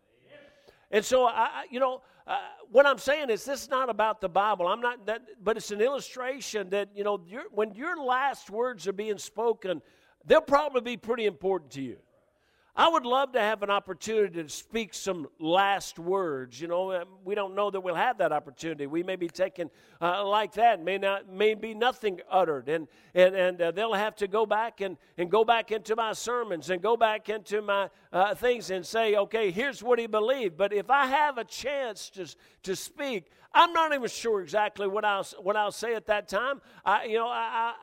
And 0.92 1.04
so, 1.04 1.26
I, 1.26 1.64
you 1.68 1.80
know, 1.80 2.00
uh, 2.28 2.38
what 2.70 2.86
I'm 2.86 2.98
saying 2.98 3.28
is 3.28 3.44
this 3.44 3.64
is 3.64 3.68
not 3.68 3.90
about 3.90 4.20
the 4.20 4.28
Bible. 4.28 4.68
I'm 4.68 4.80
not 4.80 5.04
that, 5.06 5.22
but 5.42 5.56
it's 5.56 5.72
an 5.72 5.80
illustration 5.80 6.70
that 6.70 6.90
you 6.94 7.02
know 7.02 7.18
when 7.50 7.74
your 7.74 7.96
last 7.96 8.50
words 8.50 8.86
are 8.86 8.92
being 8.92 9.18
spoken, 9.18 9.82
they'll 10.24 10.40
probably 10.40 10.80
be 10.80 10.96
pretty 10.96 11.26
important 11.26 11.72
to 11.72 11.82
you. 11.82 11.96
I 12.78 12.88
would 12.88 13.04
love 13.04 13.32
to 13.32 13.40
have 13.40 13.64
an 13.64 13.70
opportunity 13.70 14.40
to 14.40 14.48
speak 14.48 14.94
some 14.94 15.26
last 15.40 15.98
words. 15.98 16.60
You 16.60 16.68
know, 16.68 16.92
um, 16.92 17.08
we 17.24 17.34
don't 17.34 17.56
know 17.56 17.72
that 17.72 17.80
we'll 17.80 17.96
have 17.96 18.18
that 18.18 18.30
opportunity. 18.30 18.86
We 18.86 19.02
may 19.02 19.16
be 19.16 19.26
taken 19.26 19.68
uh, 20.00 20.24
like 20.24 20.52
that. 20.52 20.80
May 20.80 20.96
not, 20.96 21.28
may 21.28 21.54
be 21.54 21.74
nothing 21.74 22.20
uttered, 22.30 22.68
and 22.68 22.86
and 23.16 23.34
and 23.34 23.60
uh, 23.60 23.70
they'll 23.72 23.94
have 23.94 24.14
to 24.16 24.28
go 24.28 24.46
back 24.46 24.80
and 24.80 24.96
and 25.16 25.28
go 25.28 25.44
back 25.44 25.72
into 25.72 25.96
my 25.96 26.12
sermons 26.12 26.70
and 26.70 26.80
go 26.80 26.96
back 26.96 27.28
into 27.28 27.62
my 27.62 27.90
uh, 28.12 28.36
things 28.36 28.70
and 28.70 28.86
say, 28.86 29.16
okay, 29.16 29.50
here's 29.50 29.82
what 29.82 29.98
he 29.98 30.06
believed. 30.06 30.56
But 30.56 30.72
if 30.72 30.88
I 30.88 31.06
have 31.06 31.36
a 31.36 31.44
chance 31.44 32.10
to 32.10 32.32
to 32.62 32.76
speak, 32.76 33.32
I'm 33.52 33.72
not 33.72 33.92
even 33.92 34.08
sure 34.08 34.40
exactly 34.40 34.86
what 34.86 35.04
I'll 35.04 35.26
what 35.42 35.56
I'll 35.56 35.72
say 35.72 35.96
at 35.96 36.06
that 36.06 36.28
time. 36.28 36.60
I, 36.84 37.06
you 37.06 37.16
know, 37.16 37.26
I 37.26 37.74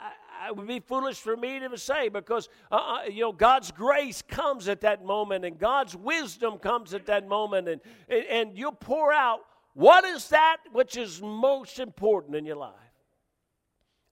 it 0.48 0.56
would 0.56 0.68
be 0.68 0.80
foolish 0.80 1.18
for 1.18 1.36
me 1.36 1.60
to 1.60 1.78
say 1.78 2.10
because 2.10 2.50
uh, 2.72 3.00
you 3.10 3.22
know 3.22 3.32
God's 3.32 3.72
grace 3.72 4.22
comes 4.22 4.68
at 4.68 4.82
that 4.82 5.06
moment 5.06 5.46
and 5.46 5.58
God's 5.58 5.96
wisdom 5.96 6.58
comes 6.58 6.94
at 6.94 7.06
that 7.08 7.28
moment 7.28 7.68
and, 7.68 7.82
and, 8.10 8.26
and 8.26 8.58
you'll 8.58 8.72
pour 8.72 9.12
out 9.12 9.40
what 9.74 10.06
is 10.06 10.30
that 10.30 10.58
which 10.72 10.98
is 10.98 11.22
most 11.22 11.80
important 11.80 12.36
in 12.36 12.46
your 12.46 12.56
life. 12.56 12.74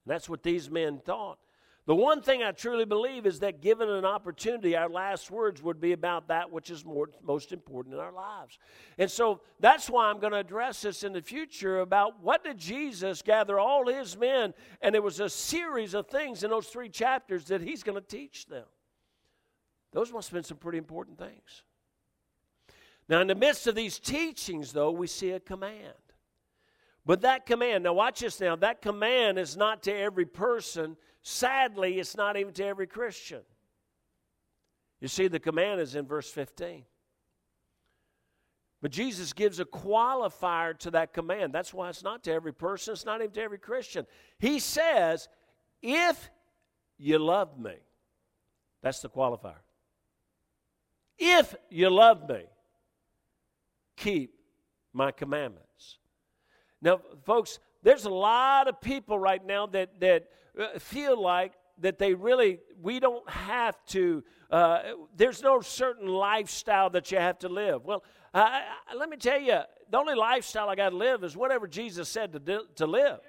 And 0.05 0.13
that's 0.13 0.27
what 0.27 0.43
these 0.43 0.69
men 0.69 0.99
thought. 1.05 1.37
The 1.85 1.95
one 1.95 2.21
thing 2.21 2.41
I 2.41 2.51
truly 2.51 2.85
believe 2.85 3.25
is 3.25 3.39
that 3.41 3.59
given 3.61 3.89
an 3.89 4.05
opportunity, 4.05 4.77
our 4.77 4.87
last 4.87 5.29
words 5.29 5.61
would 5.61 5.81
be 5.81 5.91
about 5.91 6.29
that 6.29 6.49
which 6.49 6.69
is 6.69 6.85
more, 6.85 7.09
most 7.21 7.51
important 7.51 7.93
in 7.93 7.99
our 7.99 8.13
lives. 8.13 8.57
And 8.97 9.11
so 9.11 9.41
that's 9.59 9.89
why 9.89 10.05
I'm 10.05 10.19
going 10.19 10.31
to 10.31 10.39
address 10.39 10.83
this 10.83 11.03
in 11.03 11.11
the 11.11 11.21
future 11.21 11.81
about 11.81 12.23
what 12.23 12.45
did 12.45 12.57
Jesus 12.57 13.21
gather 13.21 13.59
all 13.59 13.85
his 13.85 14.17
men, 14.17 14.53
and 14.81 14.95
it 14.95 15.03
was 15.03 15.19
a 15.19 15.27
series 15.27 15.93
of 15.93 16.07
things 16.07 16.43
in 16.43 16.51
those 16.51 16.67
three 16.67 16.87
chapters 16.87 17.45
that 17.45 17.59
he's 17.59 17.83
going 17.83 18.01
to 18.01 18.07
teach 18.07 18.45
them. 18.45 18.65
Those 19.91 20.13
must 20.13 20.29
have 20.29 20.35
been 20.35 20.43
some 20.43 20.57
pretty 20.57 20.77
important 20.77 21.17
things. 21.17 21.63
Now, 23.09 23.19
in 23.19 23.27
the 23.27 23.35
midst 23.35 23.67
of 23.67 23.75
these 23.75 23.99
teachings, 23.99 24.71
though, 24.71 24.91
we 24.91 25.07
see 25.07 25.31
a 25.31 25.39
command. 25.41 25.93
But 27.05 27.21
that 27.21 27.45
command, 27.45 27.83
now 27.83 27.91
watch 27.91 28.21
this 28.21 28.39
now, 28.39 28.55
that 28.55 28.81
command 28.81 29.37
is 29.37 29.57
not 29.57 29.83
to 29.83 29.93
every 29.93 30.25
person. 30.25 30.95
Sadly, 31.23 31.99
it's 31.99 32.17
not 32.17 32.35
even 32.35 32.53
to 32.53 32.65
every 32.65 32.85
Christian. 32.85 33.41
You 34.99 35.07
see, 35.07 35.27
the 35.27 35.39
command 35.39 35.79
is 35.79 35.95
in 35.95 36.05
verse 36.05 36.29
15. 36.29 36.83
But 38.81 38.91
Jesus 38.91 39.31
gives 39.31 39.61
a 39.61 39.65
qualifier 39.65 40.77
to 40.79 40.91
that 40.91 41.13
command. 41.13 41.53
That's 41.53 41.73
why 41.73 41.87
it's 41.87 42.03
not 42.03 42.23
to 42.25 42.33
every 42.33 42.53
person, 42.53 42.91
it's 42.91 43.05
not 43.05 43.21
even 43.21 43.31
to 43.31 43.41
every 43.41 43.57
Christian. 43.57 44.05
He 44.39 44.59
says, 44.59 45.29
If 45.81 46.29
you 46.97 47.17
love 47.17 47.57
me, 47.57 47.75
that's 48.81 48.99
the 48.99 49.09
qualifier. 49.09 49.55
If 51.17 51.55
you 51.69 51.89
love 51.89 52.27
me, 52.27 52.43
keep 53.95 54.35
my 54.91 55.11
commandments. 55.11 55.99
Now, 56.81 56.99
folks, 57.23 57.59
there's 57.83 58.05
a 58.05 58.09
lot 58.09 58.67
of 58.67 58.81
people 58.81 59.19
right 59.19 59.45
now 59.45 59.67
that, 59.67 59.99
that 59.99 60.29
uh, 60.59 60.79
feel 60.79 61.21
like 61.21 61.53
that 61.79 61.97
they 61.97 62.13
really, 62.13 62.59
we 62.81 62.99
don't 62.99 63.27
have 63.29 63.75
to, 63.87 64.23
uh, 64.49 64.79
there's 65.15 65.41
no 65.41 65.59
certain 65.61 66.07
lifestyle 66.07 66.89
that 66.91 67.11
you 67.11 67.17
have 67.17 67.39
to 67.39 67.49
live. 67.49 67.83
Well, 67.83 68.03
uh, 68.33 68.61
let 68.95 69.09
me 69.09 69.17
tell 69.17 69.39
you, 69.39 69.59
the 69.89 69.97
only 69.97 70.15
lifestyle 70.15 70.69
I 70.69 70.75
got 70.75 70.89
to 70.89 70.95
live 70.95 71.23
is 71.23 71.35
whatever 71.35 71.67
Jesus 71.67 72.07
said 72.09 72.31
to, 72.33 72.39
do, 72.39 72.61
to 72.75 72.87
live, 72.87 73.19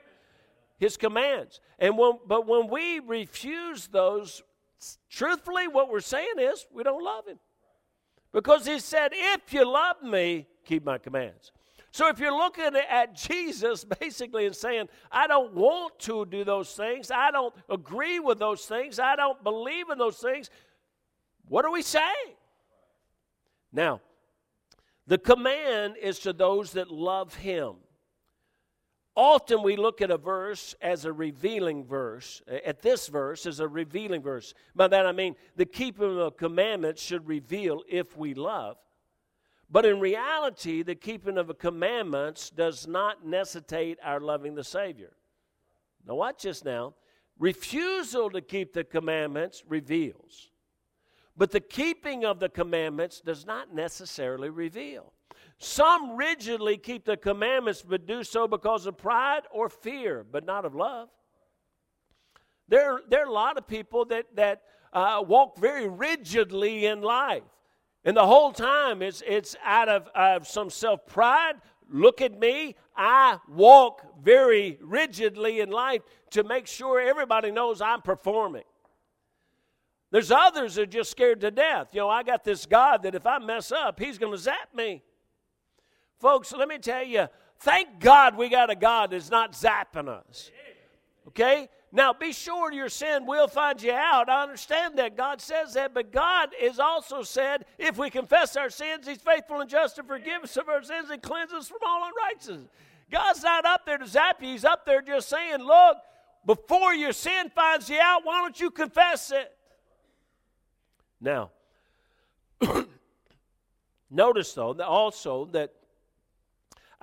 His 0.78 0.96
commands. 0.96 1.61
And 1.78 1.99
when, 1.99 2.18
but 2.26 2.46
when 2.46 2.68
we 2.68 3.00
refuse 3.00 3.87
those, 3.88 4.42
truthfully, 5.11 5.66
what 5.66 5.90
we're 5.90 6.00
saying 6.00 6.34
is 6.38 6.66
we 6.73 6.82
don't 6.82 7.02
love 7.02 7.26
Him. 7.26 7.38
Because 8.32 8.66
He 8.66 8.78
said, 8.78 9.12
if 9.14 9.52
you 9.52 9.68
love 9.68 10.02
me, 10.02 10.46
keep 10.64 10.84
my 10.84 10.99
commands. 10.99 11.50
So 11.94 12.08
if 12.08 12.18
you're 12.18 12.36
looking 12.36 12.72
at 12.90 13.14
Jesus 13.14 13.84
basically 13.84 14.46
and 14.46 14.56
saying, 14.56 14.88
I 15.12 15.28
don't 15.28 15.54
want 15.54 15.96
to 16.00 16.26
do 16.26 16.42
those 16.42 16.74
things, 16.74 17.12
I 17.12 17.30
don't 17.30 17.54
agree 17.70 18.18
with 18.18 18.40
those 18.40 18.66
things, 18.66 18.98
I 18.98 19.14
don't 19.14 19.40
believe 19.44 19.88
in 19.90 19.98
those 19.98 20.16
things, 20.16 20.50
what 21.46 21.64
are 21.64 21.70
we 21.70 21.82
saying? 21.82 22.34
Now, 23.72 24.00
the 25.06 25.18
command 25.18 25.94
is 26.02 26.18
to 26.20 26.32
those 26.32 26.72
that 26.72 26.90
love 26.90 27.32
Him. 27.36 27.74
Often 29.14 29.62
we 29.62 29.76
look 29.76 30.02
at 30.02 30.10
a 30.10 30.18
verse 30.18 30.74
as 30.82 31.04
a 31.04 31.12
revealing 31.12 31.84
verse. 31.84 32.42
At 32.66 32.82
this 32.82 33.06
verse 33.06 33.46
as 33.46 33.60
a 33.60 33.68
revealing 33.68 34.20
verse. 34.20 34.52
By 34.74 34.88
that 34.88 35.06
I 35.06 35.12
mean 35.12 35.36
the 35.54 35.64
keeping 35.64 36.18
of 36.18 36.36
commandments 36.36 37.00
should 37.00 37.28
reveal 37.28 37.84
if 37.88 38.16
we 38.16 38.34
love. 38.34 38.78
But 39.71 39.87
in 39.87 39.99
reality, 39.99 40.83
the 40.83 40.94
keeping 40.94 41.38
of 41.38 41.47
the 41.47 41.54
commandments 41.54 42.50
does 42.50 42.87
not 42.87 43.26
necessitate 43.26 43.99
our 44.02 44.21
loving 44.21 44.54
the 44.54 44.64
Savior. 44.64 45.12
Now, 46.06 46.14
watch 46.14 46.42
this 46.42 46.64
now. 46.64 46.94
Refusal 47.38 48.30
to 48.30 48.40
keep 48.40 48.73
the 48.73 48.85
commandments 48.85 49.64
reveals, 49.66 50.50
but 51.37 51.50
the 51.50 51.61
keeping 51.61 52.25
of 52.25 52.38
the 52.38 52.49
commandments 52.49 53.21
does 53.21 53.44
not 53.44 53.75
necessarily 53.75 54.50
reveal. 54.50 55.12
Some 55.59 56.16
rigidly 56.16 56.76
keep 56.76 57.04
the 57.04 57.16
commandments, 57.16 57.83
but 57.83 58.06
do 58.06 58.23
so 58.23 58.47
because 58.47 58.87
of 58.87 58.97
pride 58.97 59.42
or 59.50 59.68
fear, 59.68 60.25
but 60.30 60.44
not 60.44 60.64
of 60.64 60.75
love. 60.75 61.09
There, 62.68 63.00
there 63.09 63.23
are 63.23 63.28
a 63.28 63.33
lot 63.33 63.59
of 63.59 63.66
people 63.66 64.04
that, 64.06 64.26
that 64.37 64.62
uh, 64.92 65.23
walk 65.26 65.59
very 65.59 65.88
rigidly 65.88 66.87
in 66.87 67.02
life. 67.02 67.42
And 68.04 68.16
the 68.16 68.26
whole 68.26 68.52
time 68.52 69.00
it's, 69.02 69.23
it's 69.26 69.56
out 69.64 69.88
of, 69.88 70.08
of 70.14 70.46
some 70.46 70.70
self 70.70 71.06
pride. 71.06 71.54
Look 71.90 72.20
at 72.20 72.38
me. 72.38 72.76
I 72.96 73.38
walk 73.49 74.02
very 74.23 74.78
rigidly 74.80 75.61
in 75.61 75.70
life 75.70 76.02
to 76.30 76.44
make 76.44 76.66
sure 76.66 77.00
everybody 77.00 77.50
knows 77.50 77.80
I'm 77.80 78.02
performing. 78.02 78.64
There's 80.11 80.30
others 80.30 80.76
that 80.76 80.82
are 80.82 80.87
just 80.87 81.11
scared 81.11 81.40
to 81.40 81.50
death. 81.50 81.88
You 81.92 82.00
know, 82.00 82.08
I 82.08 82.23
got 82.23 82.44
this 82.44 82.66
God 82.66 83.02
that 83.02 83.14
if 83.14 83.26
I 83.26 83.38
mess 83.38 83.73
up, 83.73 83.99
He's 83.99 84.18
going 84.18 84.32
to 84.32 84.38
zap 84.38 84.75
me. 84.75 85.02
Folks, 86.20 86.52
let 86.52 86.68
me 86.68 86.78
tell 86.78 87.02
you, 87.02 87.26
thank 87.58 88.00
God 88.00 88.37
we 88.37 88.49
got 88.49 88.70
a 88.70 88.76
God 88.76 89.11
that's 89.11 89.30
not 89.30 89.52
zapping 89.52 90.08
us. 90.08 90.50
Okay? 91.28 91.68
Now, 91.94 92.12
be 92.12 92.32
sure 92.32 92.72
your 92.72 92.88
sin 92.88 93.24
will 93.24 93.46
find 93.46 93.80
you 93.80 93.92
out. 93.92 94.28
I 94.28 94.42
understand 94.42 94.98
that. 94.98 95.16
God 95.16 95.40
says 95.40 95.74
that. 95.74 95.94
But 95.94 96.10
God 96.10 96.48
has 96.60 96.80
also 96.80 97.22
said 97.22 97.66
if 97.78 97.96
we 97.96 98.10
confess 98.10 98.56
our 98.56 98.68
sins, 98.68 99.06
He's 99.06 99.20
faithful 99.22 99.60
and 99.60 99.70
just 99.70 99.94
to 99.94 100.02
forgive 100.02 100.42
us 100.42 100.56
of 100.56 100.68
our 100.68 100.82
sins 100.82 101.10
and 101.10 101.22
cleanse 101.22 101.52
us 101.52 101.68
from 101.68 101.78
all 101.86 102.08
unrighteousness. 102.08 102.68
God's 103.12 103.44
not 103.44 103.64
up 103.64 103.86
there 103.86 103.96
to 103.96 104.08
zap 104.08 104.42
you. 104.42 104.48
He's 104.48 104.64
up 104.64 104.84
there 104.84 105.02
just 105.02 105.28
saying, 105.28 105.60
look, 105.60 105.98
before 106.44 106.94
your 106.94 107.12
sin 107.12 107.48
finds 107.54 107.88
you 107.88 108.00
out, 108.00 108.22
why 108.24 108.40
don't 108.40 108.58
you 108.58 108.72
confess 108.72 109.30
it? 109.30 109.52
Now, 111.20 111.52
notice 114.10 114.52
though, 114.52 114.72
also 114.82 115.44
that 115.52 115.72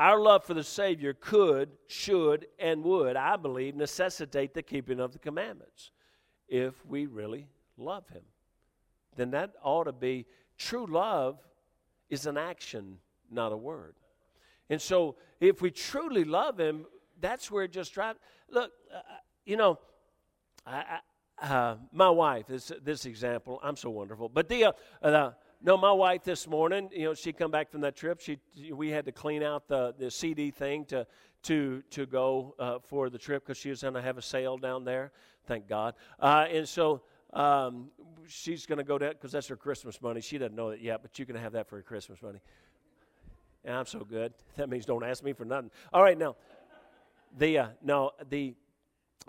our 0.02 0.20
love 0.20 0.44
for 0.44 0.56
the 0.56 0.64
Savior 0.64 1.14
could, 1.14 1.70
should, 1.86 2.48
and 2.58 2.84
would, 2.84 3.16
I 3.16 3.36
believe, 3.36 3.76
necessitate 3.76 4.56
the 4.56 4.64
keeping 4.64 5.00
of 5.00 5.14
the 5.14 5.20
commandments 5.20 5.92
if 6.48 6.84
we 6.88 7.06
really 7.06 7.50
love 7.78 8.10
Him. 8.10 8.24
Then 9.16 9.30
that 9.32 9.52
ought 9.62 9.84
to 9.84 9.92
be 9.92 10.26
true 10.58 10.88
love 10.88 11.38
is 12.10 12.26
an 12.26 12.36
action, 12.36 12.98
not 13.30 13.52
a 13.52 13.58
word. 13.58 13.94
And 14.72 14.82
so 14.82 15.18
if 15.40 15.62
we 15.62 15.70
truly 15.70 16.24
love 16.24 16.60
Him, 16.60 16.88
that's 17.20 17.52
where 17.52 17.66
it 17.66 17.72
just 17.72 17.94
drives. 17.94 18.18
Look, 18.50 18.72
uh, 18.92 18.98
uh, 18.98 19.02
you 19.46 19.56
know, 19.56 19.78
I, 20.66 20.98
I, 21.40 21.48
uh, 21.48 21.76
my 21.92 22.10
wife, 22.10 22.48
this, 22.48 22.72
this 22.84 23.06
example, 23.06 23.60
I'm 23.62 23.76
so 23.76 23.92
wonderful, 23.92 24.30
but 24.30 24.50
the, 24.50 24.66
uh, 24.66 24.72
uh 25.04 25.32
no, 25.64 25.78
my 25.78 25.92
wife 25.92 26.24
this 26.24 26.48
morning, 26.48 26.90
you 26.92 27.06
know, 27.06 27.14
she 27.14 27.34
come 27.34 27.52
back 27.52 27.70
from 27.70 27.82
that 27.82 27.96
trip. 27.96 28.20
She, 28.20 28.40
we 28.74 28.90
had 28.90 29.06
to 29.06 29.12
clean 29.12 29.44
out 29.44 29.68
the, 29.68 29.94
the 29.98 30.10
CD 30.10 30.52
thing 30.52 30.86
to 30.86 31.06
to 31.44 31.82
to 31.90 32.06
go 32.06 32.56
uh, 32.60 32.80
for 32.80 33.10
the 33.10 33.18
trip 33.18 33.46
because 33.46 33.58
she 33.58 33.70
was 33.70 33.82
going 33.82 33.94
to 33.96 34.02
have 34.02 34.18
a 34.18 34.22
sale 34.22 34.58
down 34.58 34.86
there. 34.86 35.12
Thank 35.48 35.68
God. 35.68 35.96
Uh, 36.20 36.46
and 36.52 36.68
so 36.68 37.02
um, 37.34 37.90
she's 38.28 38.66
going 38.66 38.78
to 38.78 38.84
go 38.84 38.98
down 38.98 39.12
because 39.12 39.32
that's 39.32 39.48
her 39.48 39.56
Christmas 39.56 40.02
money. 40.02 40.22
She 40.22 40.38
doesn't 40.38 40.56
know 40.56 40.70
it 40.70 40.82
yet, 40.82 41.02
but 41.02 41.18
you 41.18 41.26
can 41.26 41.36
have 41.36 41.54
that 41.54 41.68
for 41.68 41.78
her 41.78 41.82
Christmas 41.82 42.22
money. 42.22 42.40
And 43.64 43.76
I'm 43.76 43.86
so 43.86 44.00
good. 44.00 44.34
That 44.58 44.70
means 44.70 44.86
don't 44.86 45.04
ask 45.04 45.24
me 45.24 45.34
for 45.34 45.46
nothing. 45.46 45.72
All 45.94 46.02
right, 46.02 46.18
now 46.18 46.36
the 47.38 47.60
uh, 47.60 47.68
no 47.84 48.12
the 48.30 48.56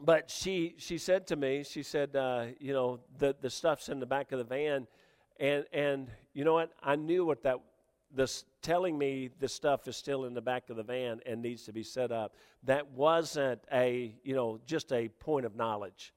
but 0.01 0.31
she 0.31 0.75
she 0.79 0.97
said 0.97 1.27
to 1.27 1.37
me, 1.37 1.63
she 1.63 1.83
said, 1.83 2.17
uh, 2.17 2.47
you 2.59 2.73
know, 2.73 3.01
the 3.19 3.37
the 3.41 3.51
stuff's 3.51 3.91
in 3.91 4.01
the 4.01 4.07
back 4.07 4.33
of 4.33 4.39
the 4.39 4.45
van 4.45 4.87
and 5.39 5.65
and 5.73 6.11
you 6.35 6.45
know 6.45 6.55
what? 6.55 6.73
I 6.83 6.97
knew 6.97 7.25
what 7.25 7.43
that 7.43 7.59
this 8.15 8.45
telling 8.61 8.99
me 8.99 9.31
the 9.41 9.49
stuff 9.49 9.89
is 9.89 9.97
still 9.97 10.25
in 10.25 10.35
the 10.35 10.41
back 10.41 10.71
of 10.71 10.77
the 10.77 10.83
van 10.83 11.21
and 11.27 11.43
needs 11.43 11.65
to 11.65 11.73
be 11.73 11.83
set 11.83 12.13
up. 12.13 12.35
That 12.65 12.93
wasn't 12.93 13.61
a, 13.73 14.15
you 14.23 14.35
know, 14.35 14.61
just 14.67 14.93
a 14.93 15.09
point 15.09 15.47
of 15.47 15.57
knowledge. 15.57 16.13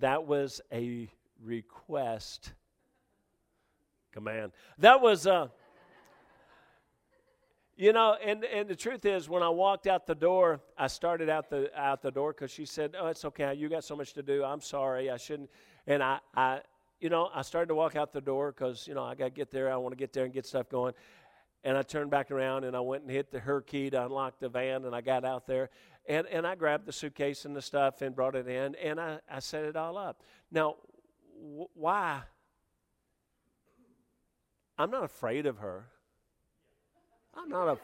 That 0.00 0.26
was 0.26 0.60
a 0.72 1.08
request 1.42 2.52
command. 4.12 4.52
That 4.78 5.00
was 5.00 5.26
a 5.26 5.50
you 7.78 7.92
know, 7.92 8.16
and, 8.24 8.42
and 8.44 8.66
the 8.66 8.74
truth 8.74 9.04
is, 9.04 9.28
when 9.28 9.42
I 9.42 9.50
walked 9.50 9.86
out 9.86 10.06
the 10.06 10.14
door, 10.14 10.60
I 10.78 10.86
started 10.86 11.28
out 11.28 11.50
the 11.50 11.70
out 11.78 12.00
the 12.00 12.10
door 12.10 12.32
because 12.32 12.50
she 12.50 12.64
said, 12.64 12.94
"Oh, 12.98 13.08
it's 13.08 13.26
okay. 13.26 13.52
You 13.52 13.68
got 13.68 13.84
so 13.84 13.94
much 13.94 14.14
to 14.14 14.22
do. 14.22 14.42
I'm 14.42 14.62
sorry. 14.62 15.10
I 15.10 15.18
shouldn't." 15.18 15.50
And 15.86 16.02
I, 16.02 16.20
I 16.34 16.60
you 17.00 17.10
know, 17.10 17.30
I 17.34 17.42
started 17.42 17.68
to 17.68 17.74
walk 17.74 17.96
out 17.96 18.12
the 18.12 18.20
door 18.20 18.52
because, 18.52 18.86
you 18.86 18.94
know, 18.94 19.04
I 19.04 19.14
got 19.14 19.26
to 19.26 19.30
get 19.30 19.50
there. 19.50 19.72
I 19.72 19.76
want 19.76 19.92
to 19.92 19.96
get 19.96 20.12
there 20.12 20.24
and 20.24 20.32
get 20.32 20.46
stuff 20.46 20.68
going. 20.68 20.94
And 21.64 21.76
I 21.76 21.82
turned 21.82 22.10
back 22.10 22.30
around 22.30 22.64
and 22.64 22.76
I 22.76 22.80
went 22.80 23.02
and 23.02 23.10
hit 23.10 23.30
the 23.30 23.40
her 23.40 23.60
key 23.60 23.90
to 23.90 24.04
unlock 24.04 24.38
the 24.38 24.48
van 24.48 24.84
and 24.84 24.94
I 24.94 25.00
got 25.00 25.24
out 25.24 25.46
there. 25.46 25.70
And, 26.08 26.26
and 26.28 26.46
I 26.46 26.54
grabbed 26.54 26.86
the 26.86 26.92
suitcase 26.92 27.44
and 27.44 27.56
the 27.56 27.62
stuff 27.62 28.02
and 28.02 28.14
brought 28.14 28.36
it 28.36 28.46
in 28.46 28.74
and 28.76 29.00
I, 29.00 29.18
I 29.30 29.40
set 29.40 29.64
it 29.64 29.76
all 29.76 29.98
up. 29.98 30.22
Now, 30.50 30.76
wh- 31.34 31.76
why? 31.76 32.20
I'm 34.78 34.90
not 34.90 35.04
afraid 35.04 35.46
of 35.46 35.58
her. 35.58 35.86
I'm 37.34 37.48
not 37.48 37.68
a. 37.68 37.78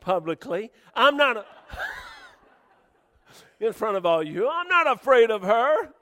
publicly. 0.00 0.70
I'm 0.94 1.16
not 1.16 1.36
a 1.36 1.44
in 3.60 3.72
front 3.72 3.96
of 3.96 4.06
all 4.06 4.22
you. 4.22 4.48
I'm 4.48 4.68
not 4.68 4.90
afraid 4.90 5.30
of 5.30 5.42
her. 5.42 5.92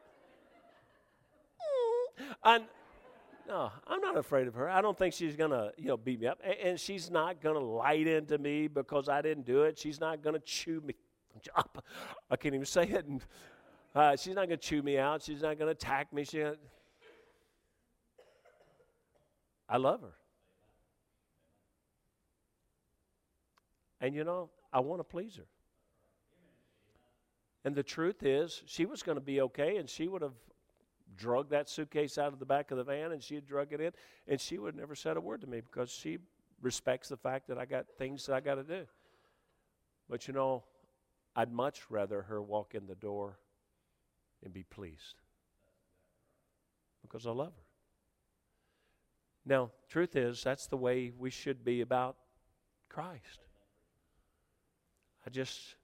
And 2.44 2.64
no, 3.46 3.70
I'm 3.86 4.00
not 4.00 4.16
afraid 4.16 4.46
of 4.46 4.54
her. 4.54 4.68
I 4.68 4.80
don't 4.80 4.96
think 4.96 5.14
she's 5.14 5.36
gonna, 5.36 5.72
you 5.76 5.88
know, 5.88 5.96
beat 5.96 6.20
me 6.20 6.26
up, 6.26 6.40
and 6.62 6.78
she's 6.78 7.10
not 7.10 7.40
gonna 7.40 7.58
light 7.58 8.06
into 8.06 8.38
me 8.38 8.68
because 8.68 9.08
I 9.08 9.22
didn't 9.22 9.44
do 9.44 9.62
it. 9.62 9.78
She's 9.78 10.00
not 10.00 10.22
gonna 10.22 10.38
chew 10.40 10.80
me 10.80 10.94
up. 11.56 11.84
I 12.30 12.36
can't 12.36 12.54
even 12.54 12.66
say 12.66 12.84
it. 12.84 13.06
Uh, 13.94 14.16
she's 14.16 14.34
not 14.34 14.46
going 14.46 14.58
to 14.58 14.68
chew 14.68 14.82
me 14.82 14.98
out. 14.98 15.22
She's 15.22 15.42
not 15.42 15.58
going 15.58 15.66
to 15.66 15.72
attack 15.72 16.12
me. 16.12 16.24
She, 16.24 16.44
I 19.68 19.76
love 19.76 20.02
her. 20.02 20.14
And 24.00 24.14
you 24.14 24.24
know, 24.24 24.50
I 24.72 24.80
want 24.80 25.00
to 25.00 25.04
please 25.04 25.36
her. 25.36 25.46
And 27.68 27.76
the 27.76 27.82
truth 27.82 28.22
is, 28.22 28.62
she 28.64 28.86
was 28.86 29.02
going 29.02 29.18
to 29.18 29.22
be 29.22 29.42
okay, 29.42 29.76
and 29.76 29.90
she 29.90 30.08
would 30.08 30.22
have 30.22 30.32
drug 31.18 31.50
that 31.50 31.68
suitcase 31.68 32.16
out 32.16 32.32
of 32.32 32.38
the 32.38 32.46
back 32.46 32.70
of 32.70 32.78
the 32.78 32.82
van, 32.82 33.12
and 33.12 33.22
she 33.22 33.34
had 33.34 33.44
drug 33.44 33.74
it 33.74 33.80
in, 33.82 33.92
and 34.26 34.40
she 34.40 34.56
would 34.56 34.74
never 34.74 34.94
said 34.94 35.18
a 35.18 35.20
word 35.20 35.42
to 35.42 35.46
me 35.46 35.60
because 35.60 35.90
she 35.90 36.16
respects 36.62 37.10
the 37.10 37.16
fact 37.18 37.46
that 37.48 37.58
I 37.58 37.66
got 37.66 37.84
things 37.98 38.24
that 38.24 38.34
I 38.34 38.40
got 38.40 38.54
to 38.54 38.62
do. 38.62 38.86
But 40.08 40.26
you 40.26 40.32
know, 40.32 40.64
I'd 41.36 41.52
much 41.52 41.82
rather 41.90 42.22
her 42.22 42.40
walk 42.40 42.74
in 42.74 42.86
the 42.86 42.94
door 42.94 43.38
and 44.42 44.50
be 44.50 44.62
pleased 44.62 45.20
because 47.02 47.26
I 47.26 47.32
love 47.32 47.52
her. 47.54 47.66
Now, 49.44 49.72
truth 49.90 50.16
is, 50.16 50.42
that's 50.42 50.68
the 50.68 50.78
way 50.78 51.12
we 51.18 51.28
should 51.28 51.66
be 51.66 51.82
about 51.82 52.16
Christ. 52.88 53.40
I 55.26 55.28
just, 55.28 55.76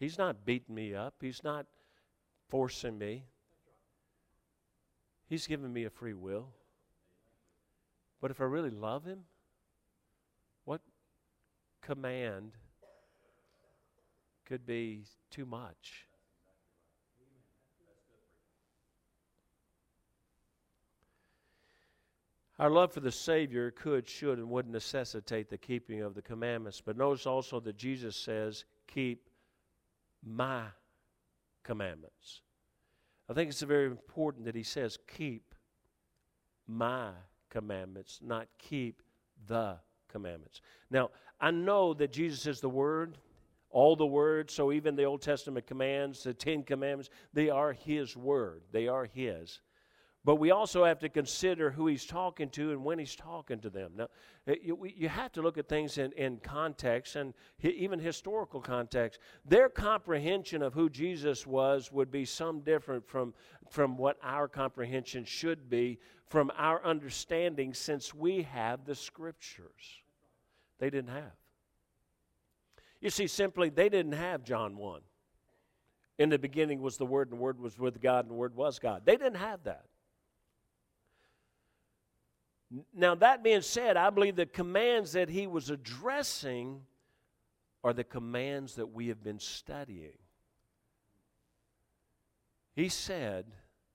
He's 0.00 0.16
not 0.16 0.46
beating 0.46 0.74
me 0.74 0.94
up, 0.94 1.14
He's 1.20 1.44
not 1.44 1.66
forcing 2.48 2.98
me. 2.98 3.26
He's 5.28 5.46
given 5.46 5.72
me 5.72 5.84
a 5.84 5.90
free 5.90 6.14
will. 6.14 6.48
But 8.20 8.30
if 8.30 8.40
I 8.40 8.44
really 8.44 8.70
love 8.70 9.04
Him, 9.04 9.20
what 10.64 10.80
command 11.82 12.52
could 14.46 14.66
be 14.66 15.04
too 15.30 15.44
much? 15.44 16.06
Our 22.58 22.70
love 22.70 22.92
for 22.92 23.00
the 23.00 23.12
Savior 23.12 23.70
could, 23.70 24.08
should, 24.08 24.38
and 24.38 24.50
would 24.50 24.68
necessitate 24.68 25.48
the 25.48 25.56
keeping 25.56 26.02
of 26.02 26.14
the 26.14 26.20
commandments. 26.20 26.80
But 26.80 26.96
notice 26.96 27.26
also 27.26 27.60
that 27.60 27.76
Jesus 27.76 28.16
says, 28.16 28.64
Keep 28.86 29.29
my 30.24 30.64
commandments. 31.64 32.42
I 33.28 33.32
think 33.32 33.50
it's 33.50 33.62
very 33.62 33.86
important 33.86 34.44
that 34.46 34.54
he 34.54 34.62
says, 34.62 34.98
Keep 35.16 35.54
my 36.66 37.10
commandments, 37.48 38.20
not 38.22 38.48
keep 38.58 39.02
the 39.46 39.76
commandments. 40.08 40.60
Now, 40.90 41.10
I 41.40 41.50
know 41.50 41.94
that 41.94 42.12
Jesus 42.12 42.46
is 42.46 42.60
the 42.60 42.68
Word, 42.68 43.18
all 43.70 43.96
the 43.96 44.06
Word, 44.06 44.50
so 44.50 44.72
even 44.72 44.96
the 44.96 45.04
Old 45.04 45.22
Testament 45.22 45.66
commands, 45.66 46.22
the 46.22 46.34
Ten 46.34 46.62
Commandments, 46.62 47.10
they 47.32 47.50
are 47.50 47.72
His 47.72 48.16
Word. 48.16 48.62
They 48.72 48.88
are 48.88 49.04
His. 49.04 49.60
But 50.22 50.36
we 50.36 50.50
also 50.50 50.84
have 50.84 50.98
to 50.98 51.08
consider 51.08 51.70
who 51.70 51.86
he's 51.86 52.04
talking 52.04 52.50
to 52.50 52.72
and 52.72 52.84
when 52.84 52.98
he's 52.98 53.16
talking 53.16 53.58
to 53.60 53.70
them. 53.70 53.92
Now, 53.96 54.08
eh, 54.46 54.56
you, 54.62 55.08
have 55.08 55.32
to 55.32 55.42
look 55.42 55.56
at 55.56 55.66
things 55.66 55.96
in, 55.96 56.12
in 56.12 56.36
context 56.38 57.16
and 57.16 57.32
even 57.62 57.98
historical 57.98 58.60
context. 58.60 59.18
Their 59.46 59.70
comprehension 59.70 60.60
of 60.60 60.74
who 60.74 60.90
Jesus 60.90 61.46
was 61.46 61.90
would 61.90 62.10
be 62.10 62.26
some 62.26 62.60
different 62.60 63.08
from, 63.08 63.32
from 63.70 63.96
what 63.96 64.18
our 64.22 64.46
comprehension 64.46 65.24
should 65.24 65.70
be 65.70 65.98
from 66.28 66.52
our 66.56 66.84
understanding 66.84 67.72
since 67.72 68.14
we 68.14 68.42
have 68.42 68.84
the 68.84 68.94
scriptures. 68.94 70.02
They 70.78 70.90
didn't 70.90 71.10
have. 71.10 71.32
You 73.00 73.08
see, 73.08 73.26
simply, 73.26 73.70
they 73.70 73.88
didn't 73.88 74.12
have 74.12 74.44
John 74.44 74.76
1. 74.76 75.00
In 76.18 76.28
the 76.28 76.38
beginning 76.38 76.82
was 76.82 76.98
the 76.98 77.06
Word, 77.06 77.30
and 77.30 77.38
the 77.38 77.42
Word 77.42 77.58
was 77.58 77.78
with 77.78 78.02
God, 78.02 78.26
and 78.26 78.30
the 78.30 78.34
Word 78.34 78.54
was 78.54 78.78
God. 78.78 79.02
They 79.06 79.16
didn't 79.16 79.38
have 79.38 79.64
that. 79.64 79.86
Now, 82.94 83.14
that 83.16 83.42
being 83.42 83.62
said, 83.62 83.96
I 83.96 84.10
believe 84.10 84.36
the 84.36 84.46
commands 84.46 85.12
that 85.12 85.28
he 85.28 85.46
was 85.46 85.70
addressing 85.70 86.82
are 87.82 87.92
the 87.92 88.04
commands 88.04 88.76
that 88.76 88.92
we 88.92 89.08
have 89.08 89.22
been 89.22 89.40
studying. 89.40 90.18
He 92.74 92.88
said, 92.88 93.46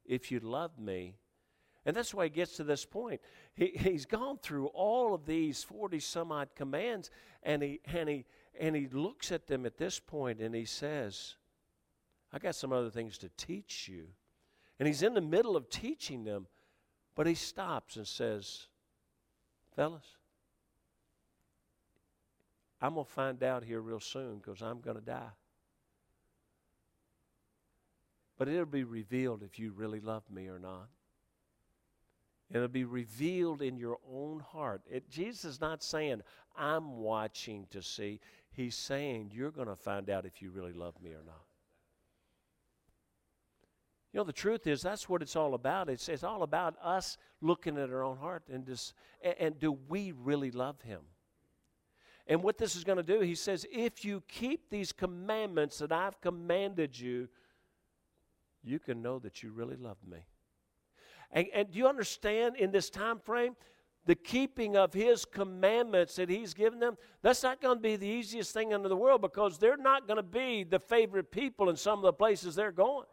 If 0.06 0.32
you 0.32 0.40
love 0.40 0.78
me, 0.78 1.16
and 1.86 1.96
that's 1.96 2.14
why 2.14 2.26
he 2.26 2.30
gets 2.30 2.58
to 2.58 2.64
this 2.64 2.84
point. 2.84 3.22
He, 3.54 3.72
he's 3.76 4.06
gone 4.06 4.40
through 4.42 4.68
all 4.68 5.14
of 5.14 5.26
these 5.26 5.64
40 5.64 6.00
some 6.00 6.32
odd 6.32 6.50
commands, 6.56 7.12
and 7.44 7.62
he, 7.62 7.80
and, 7.86 8.10
he, 8.10 8.26
and 8.60 8.76
he 8.76 8.88
looks 8.88 9.32
at 9.32 9.46
them 9.46 9.66
at 9.66 9.78
this 9.78 10.00
point 10.00 10.40
and 10.40 10.56
he 10.56 10.66
says, 10.66 11.36
I 12.34 12.40
got 12.40 12.56
some 12.56 12.74
other 12.74 12.90
things 12.90 13.20
to 13.20 13.30
teach 13.38 13.88
you. 13.88 14.08
And 14.80 14.88
he's 14.88 15.04
in 15.04 15.14
the 15.14 15.22
middle 15.22 15.56
of 15.56 15.70
teaching 15.70 16.24
them, 16.24 16.48
but 17.16 17.28
he 17.28 17.34
stops 17.34 17.96
and 17.96 18.06
says, 18.06 18.68
Fellas, 19.76 20.06
I'm 22.82 22.94
going 22.94 23.06
to 23.06 23.12
find 23.12 23.42
out 23.42 23.64
here 23.64 23.82
real 23.82 24.00
soon 24.00 24.38
because 24.38 24.62
I'm 24.62 24.82
going 24.82 24.98
to 24.98 25.02
die. 25.02 25.32
But 28.38 28.50
it'll 28.50 28.66
be 28.66 28.84
revealed 28.84 29.44
if 29.44 29.58
you 29.58 29.72
really 29.72 30.02
love 30.02 30.24
me 30.30 30.48
or 30.48 30.60
not. 30.60 30.90
It'll 32.54 32.68
be 32.68 32.84
revealed 32.84 33.62
in 33.62 33.78
your 33.78 33.98
own 34.12 34.40
heart. 34.40 34.82
It, 34.92 35.10
Jesus 35.10 35.46
is 35.46 35.62
not 35.62 35.82
saying, 35.82 36.22
I'm 36.58 36.98
watching 36.98 37.66
to 37.72 37.82
see. 37.82 38.20
He's 38.52 38.76
saying, 38.76 39.32
you're 39.34 39.52
going 39.52 39.68
to 39.68 39.76
find 39.76 40.10
out 40.10 40.26
if 40.26 40.42
you 40.42 40.52
really 40.52 40.74
love 40.74 41.02
me 41.02 41.12
or 41.12 41.24
not. 41.26 41.45
You 44.16 44.22
know, 44.22 44.24
the 44.24 44.32
truth 44.32 44.66
is 44.66 44.82
that's 44.82 45.10
what 45.10 45.22
it's 45.22 45.36
all 45.36 45.56
about. 45.56 45.90
It's, 45.90 46.08
it's 46.08 46.24
all 46.24 46.44
about 46.44 46.76
us 46.82 47.18
looking 47.42 47.78
at 47.78 47.90
our 47.90 48.02
own 48.02 48.16
heart 48.16 48.44
and 48.50 48.66
just, 48.66 48.94
and, 49.22 49.36
and 49.38 49.60
do 49.60 49.78
we 49.90 50.14
really 50.14 50.52
love 50.52 50.80
Him? 50.80 51.02
And 52.26 52.42
what 52.42 52.58
this 52.58 52.78
is 52.78 52.86
going 52.86 52.96
to 52.96 53.04
do, 53.04 53.20
He 53.20 53.36
says, 53.36 53.66
if 53.70 54.06
you 54.06 54.24
keep 54.30 54.70
these 54.70 54.94
commandments 54.94 55.80
that 55.80 55.92
I've 55.92 56.22
commanded 56.22 56.98
you, 56.98 57.28
you 58.64 58.80
can 58.80 59.02
know 59.02 59.20
that 59.20 59.44
you 59.44 59.52
really 59.52 59.76
love 59.76 59.98
me. 60.10 60.20
And, 61.30 61.48
and 61.54 61.70
do 61.70 61.78
you 61.78 61.86
understand 61.86 62.56
in 62.56 62.72
this 62.72 62.90
time 62.90 63.20
frame? 63.20 63.58
the 64.08 64.14
keeping 64.14 64.78
of 64.78 64.94
his 64.94 65.26
commandments 65.26 66.16
that 66.18 66.30
he's 66.30 66.54
given 66.54 66.78
them, 66.78 66.96
that's 67.24 67.42
not 67.42 67.60
going 67.60 67.76
to 67.76 67.82
be 67.82 67.96
the 67.96 68.06
easiest 68.06 68.54
thing 68.54 68.72
in 68.72 68.84
the 68.84 68.96
world 68.96 69.20
because 69.20 69.58
they're 69.58 69.78
not 69.78 70.06
going 70.06 70.18
to 70.18 70.22
be 70.22 70.64
the 70.64 70.78
favorite 70.78 71.32
people 71.32 71.72
in 71.72 71.76
some 71.76 71.98
of 71.98 72.04
the 72.04 72.14
places 72.14 72.54
they're 72.54 72.72
going. 72.72 73.08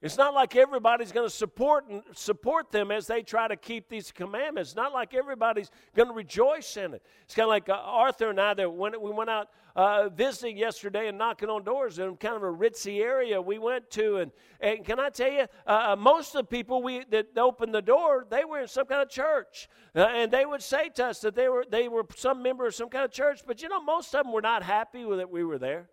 It's 0.00 0.16
not 0.16 0.32
like 0.32 0.54
everybody's 0.54 1.10
going 1.10 1.26
to 1.26 1.34
support 1.34 1.88
and 1.88 2.02
support 2.12 2.70
them 2.70 2.92
as 2.92 3.08
they 3.08 3.22
try 3.22 3.48
to 3.48 3.56
keep 3.56 3.88
these 3.88 4.12
commandments. 4.12 4.70
It's 4.70 4.76
not 4.76 4.92
like 4.92 5.12
everybody's 5.12 5.72
going 5.96 6.08
to 6.08 6.14
rejoice 6.14 6.76
in 6.76 6.94
it. 6.94 7.02
It's 7.24 7.34
kind 7.34 7.46
of 7.46 7.50
like 7.50 7.68
uh, 7.68 7.72
Arthur 7.72 8.30
and 8.30 8.40
I 8.40 8.54
that 8.54 8.72
when 8.72 8.92
we 9.00 9.10
went 9.10 9.28
out 9.28 9.48
uh, 9.74 10.08
visiting 10.08 10.56
yesterday 10.56 11.08
and 11.08 11.18
knocking 11.18 11.48
on 11.48 11.64
doors 11.64 11.98
in 11.98 12.16
kind 12.16 12.36
of 12.36 12.44
a 12.44 12.46
ritzy 12.46 13.00
area 13.00 13.42
we 13.42 13.58
went 13.58 13.90
to, 13.90 14.18
and, 14.18 14.30
and 14.60 14.84
can 14.84 15.00
I 15.00 15.08
tell 15.08 15.32
you, 15.32 15.46
uh, 15.66 15.90
uh 15.92 15.96
most 15.96 16.32
of 16.36 16.42
the 16.42 16.56
people 16.56 16.80
we 16.80 17.04
that 17.10 17.36
opened 17.36 17.74
the 17.74 17.82
door, 17.82 18.24
they 18.30 18.44
were 18.44 18.60
in 18.60 18.68
some 18.68 18.86
kind 18.86 19.02
of 19.02 19.10
church, 19.10 19.68
uh, 19.96 20.02
and 20.02 20.30
they 20.30 20.46
would 20.46 20.62
say 20.62 20.90
to 20.90 21.06
us 21.06 21.20
that 21.22 21.34
they 21.34 21.48
were 21.48 21.64
they 21.68 21.88
were 21.88 22.06
some 22.14 22.40
member 22.40 22.68
of 22.68 22.74
some 22.74 22.88
kind 22.88 23.04
of 23.04 23.10
church. 23.10 23.40
But 23.44 23.62
you 23.62 23.68
know, 23.68 23.82
most 23.82 24.14
of 24.14 24.24
them 24.24 24.32
were 24.32 24.42
not 24.42 24.62
happy 24.62 25.02
that 25.02 25.28
we 25.28 25.42
were 25.42 25.58
there. 25.58 25.88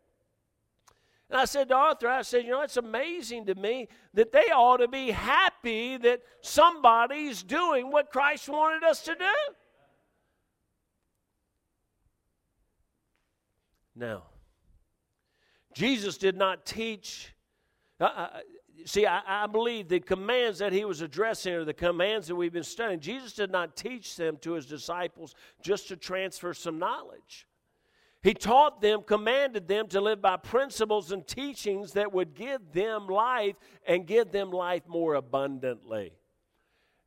And 1.30 1.40
I 1.40 1.46
said 1.46 1.70
to 1.70 1.76
Arthur, 1.76 2.08
I 2.08 2.22
said, 2.22 2.44
you 2.46 2.52
know, 2.52 2.62
it's 2.62 2.78
amazing 2.78 3.46
to 3.48 3.56
me 3.56 3.88
that 4.14 4.32
they 4.32 4.52
ought 4.54 4.78
to 4.78 4.88
be 4.88 5.10
happy 5.10 5.98
that 5.98 6.22
somebody's 6.42 7.42
doing 7.42 7.92
what 7.92 8.12
Christ 8.12 8.48
wanted 8.48 8.84
us 8.84 9.02
to 9.04 9.16
do. 9.16 9.34
Now, 13.96 14.24
Jesus 15.74 16.18
did 16.18 16.36
not 16.36 16.66
teach. 16.66 17.34
Uh, 18.00 18.04
uh, 18.04 18.30
see, 18.86 19.06
I, 19.06 19.22
I, 19.26 19.48
believe 19.48 19.88
the 19.88 20.02
commands 20.02 20.60
that 20.60 20.74
he 20.74 20.86
was 20.86 21.02
addressing 21.02 21.54
are 21.54 21.64
the 21.64 21.74
commands 21.74 22.28
that 22.28 22.36
we've 22.36 22.54
been 22.54 22.64
studying. 22.64 23.00
Jesus 23.00 23.34
did 23.34 23.52
not 23.52 23.76
teach 23.76 24.16
them 24.16 24.38
to 24.42 24.54
his 24.54 24.66
disciples 24.66 25.34
just 25.62 25.88
to 25.88 25.96
transfer 25.96 26.54
some 26.54 26.78
knowledge. 26.78 27.48
He 28.26 28.34
taught 28.34 28.82
them, 28.82 29.04
commanded 29.04 29.68
them 29.68 29.88
to 29.90 30.02
live 30.02 30.20
by 30.20 30.38
principles 30.38 31.12
and 31.12 31.28
teachings 31.28 31.92
that 31.92 32.12
would 32.12 32.34
give 32.34 32.72
them 32.74 33.06
life 33.06 33.56
and 33.88 34.08
give 34.08 34.32
them 34.32 34.50
life 34.50 34.82
more 34.88 35.14
abundantly. 35.14 36.12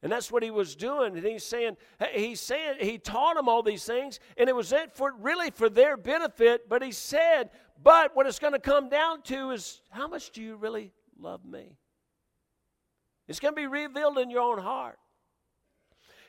And 0.00 0.12
that's 0.12 0.30
what 0.30 0.44
he 0.44 0.52
was 0.52 0.76
doing. 0.76 1.16
And 1.16 1.26
he's 1.26 1.42
saying, 1.42 1.76
he's 2.14 2.40
saying, 2.40 2.76
he 2.78 2.98
taught 2.98 3.34
them 3.34 3.48
all 3.48 3.64
these 3.64 3.84
things, 3.84 4.20
and 4.36 4.48
it 4.48 4.54
was 4.54 4.72
for 4.94 5.12
really 5.18 5.50
for 5.50 5.68
their 5.68 5.96
benefit. 5.96 6.68
But 6.68 6.82
he 6.82 6.92
said, 6.92 7.50
but 7.82 8.14
what 8.14 8.28
it's 8.28 8.38
going 8.38 8.52
to 8.52 8.60
come 8.60 8.88
down 8.88 9.22
to 9.22 9.50
is 9.50 9.82
how 9.90 10.06
much 10.06 10.30
do 10.30 10.40
you 10.40 10.54
really 10.54 10.92
love 11.18 11.44
me? 11.44 11.78
It's 13.26 13.40
going 13.40 13.54
to 13.54 13.60
be 13.60 13.66
revealed 13.66 14.18
in 14.18 14.30
your 14.30 14.42
own 14.42 14.58
heart. 14.58 15.00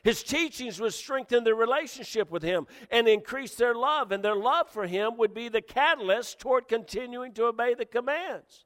His 0.02 0.22
teachings 0.22 0.80
would 0.80 0.94
strengthen 0.94 1.44
their 1.44 1.54
relationship 1.54 2.30
with 2.30 2.42
Him 2.42 2.66
and 2.90 3.06
increase 3.06 3.54
their 3.54 3.74
love, 3.74 4.12
and 4.12 4.24
their 4.24 4.36
love 4.36 4.68
for 4.70 4.86
Him 4.86 5.16
would 5.18 5.34
be 5.34 5.48
the 5.48 5.62
catalyst 5.62 6.38
toward 6.38 6.68
continuing 6.68 7.32
to 7.34 7.44
obey 7.44 7.74
the 7.74 7.84
commands. 7.84 8.64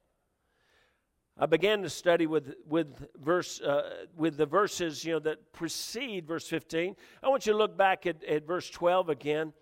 I 1.36 1.46
began 1.46 1.82
to 1.82 1.90
study 1.90 2.26
with 2.28 2.54
with 2.64 3.08
verse 3.20 3.60
uh, 3.60 4.06
with 4.16 4.36
the 4.36 4.46
verses 4.46 5.04
you 5.04 5.14
know 5.14 5.18
that 5.20 5.52
precede 5.52 6.28
verse 6.28 6.46
15. 6.46 6.94
I 7.24 7.28
want 7.28 7.44
you 7.44 7.52
to 7.52 7.58
look 7.58 7.76
back 7.76 8.06
at, 8.06 8.22
at 8.22 8.46
verse 8.46 8.70
12 8.70 9.08
again, 9.08 9.52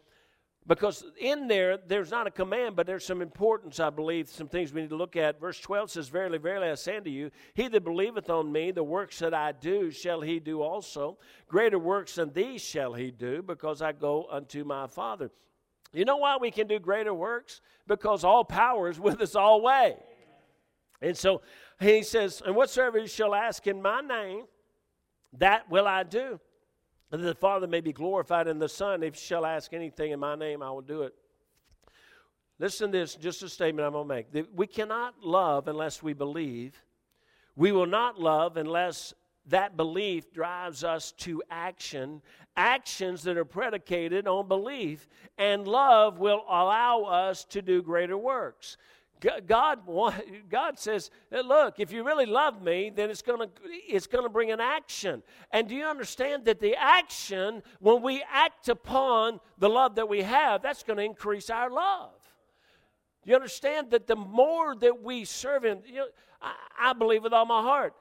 because 0.66 1.04
in 1.18 1.48
there 1.48 1.76
there's 1.76 2.10
not 2.10 2.26
a 2.26 2.30
command, 2.30 2.76
but 2.76 2.86
there's 2.86 3.04
some 3.04 3.20
importance, 3.20 3.80
I 3.80 3.90
believe, 3.90 4.28
some 4.28 4.48
things 4.48 4.72
we 4.72 4.82
need 4.82 4.90
to 4.90 4.96
look 4.96 5.16
at. 5.16 5.40
Verse 5.40 5.58
12 5.60 5.90
says, 5.90 6.08
"Verily, 6.08 6.38
verily, 6.38 6.68
I 6.68 6.74
say 6.74 6.96
unto 6.96 7.10
you, 7.10 7.30
he 7.54 7.68
that 7.68 7.84
believeth 7.84 8.30
on 8.30 8.52
me, 8.52 8.70
the 8.70 8.84
works 8.84 9.18
that 9.18 9.34
I 9.34 9.52
do 9.52 9.90
shall 9.90 10.20
he 10.20 10.38
do 10.38 10.62
also. 10.62 11.18
Greater 11.48 11.78
works 11.78 12.14
than 12.14 12.32
these 12.32 12.62
shall 12.62 12.92
he 12.94 13.10
do, 13.10 13.42
because 13.42 13.82
I 13.82 13.92
go 13.92 14.26
unto 14.30 14.64
my 14.64 14.86
Father." 14.86 15.30
You 15.92 16.04
know 16.06 16.16
why 16.16 16.38
we 16.38 16.50
can 16.50 16.66
do 16.66 16.78
greater 16.78 17.12
works? 17.12 17.60
Because 17.86 18.24
all 18.24 18.44
power 18.44 18.88
is 18.88 18.98
with 18.98 19.20
us 19.20 19.34
always. 19.34 19.96
And 21.02 21.16
so 21.16 21.42
he 21.80 22.02
says, 22.02 22.42
And 22.44 22.56
whatsoever 22.56 22.98
you 22.98 23.06
shall 23.06 23.34
ask 23.34 23.66
in 23.66 23.82
my 23.82 24.00
name, 24.00 24.44
that 25.38 25.68
will 25.70 25.86
I 25.86 26.04
do. 26.04 26.40
That 27.12 27.18
the 27.18 27.34
Father 27.34 27.66
may 27.66 27.82
be 27.82 27.92
glorified 27.92 28.48
in 28.48 28.58
the 28.58 28.70
Son. 28.70 29.02
If 29.02 29.16
you 29.16 29.20
shall 29.20 29.44
ask 29.44 29.74
anything 29.74 30.12
in 30.12 30.18
my 30.18 30.34
name, 30.34 30.62
I 30.62 30.70
will 30.70 30.80
do 30.80 31.02
it. 31.02 31.14
Listen 32.58 32.90
to 32.90 32.98
this, 32.98 33.16
just 33.16 33.42
a 33.42 33.50
statement 33.50 33.86
I'm 33.86 33.92
going 33.92 34.08
to 34.08 34.14
make. 34.34 34.48
We 34.54 34.66
cannot 34.66 35.22
love 35.22 35.68
unless 35.68 36.02
we 36.02 36.14
believe. 36.14 36.82
We 37.54 37.70
will 37.70 37.86
not 37.86 38.18
love 38.18 38.56
unless 38.56 39.12
that 39.46 39.76
belief 39.76 40.32
drives 40.32 40.84
us 40.84 41.12
to 41.18 41.42
action, 41.50 42.22
actions 42.56 43.24
that 43.24 43.36
are 43.36 43.44
predicated 43.44 44.26
on 44.26 44.48
belief, 44.48 45.06
and 45.36 45.68
love 45.68 46.18
will 46.18 46.44
allow 46.48 47.02
us 47.02 47.44
to 47.46 47.60
do 47.60 47.82
greater 47.82 48.16
works. 48.16 48.78
God, 49.22 49.80
God 50.50 50.78
says, 50.78 51.10
look, 51.30 51.78
if 51.78 51.92
you 51.92 52.04
really 52.04 52.26
love 52.26 52.60
me, 52.60 52.90
then 52.94 53.08
it's 53.08 53.22
going 53.22 53.38
to 53.38 53.48
it's 53.88 54.06
going 54.08 54.24
to 54.24 54.30
bring 54.30 54.50
an 54.50 54.60
action. 54.60 55.22
And 55.52 55.68
do 55.68 55.76
you 55.76 55.84
understand 55.84 56.44
that 56.46 56.58
the 56.58 56.74
action, 56.76 57.62
when 57.78 58.02
we 58.02 58.24
act 58.30 58.68
upon 58.68 59.38
the 59.58 59.68
love 59.68 59.94
that 59.94 60.08
we 60.08 60.22
have, 60.22 60.62
that's 60.62 60.82
going 60.82 60.96
to 60.96 61.04
increase 61.04 61.50
our 61.50 61.70
love. 61.70 62.10
You 63.24 63.36
understand 63.36 63.92
that 63.92 64.08
the 64.08 64.16
more 64.16 64.74
that 64.76 65.02
we 65.02 65.24
serve 65.24 65.64
Him, 65.64 65.78
you 65.86 65.96
know, 65.96 66.06
I, 66.40 66.54
I 66.80 66.92
believe 66.92 67.22
with 67.22 67.32
all 67.32 67.46
my 67.46 67.62
heart. 67.62 67.94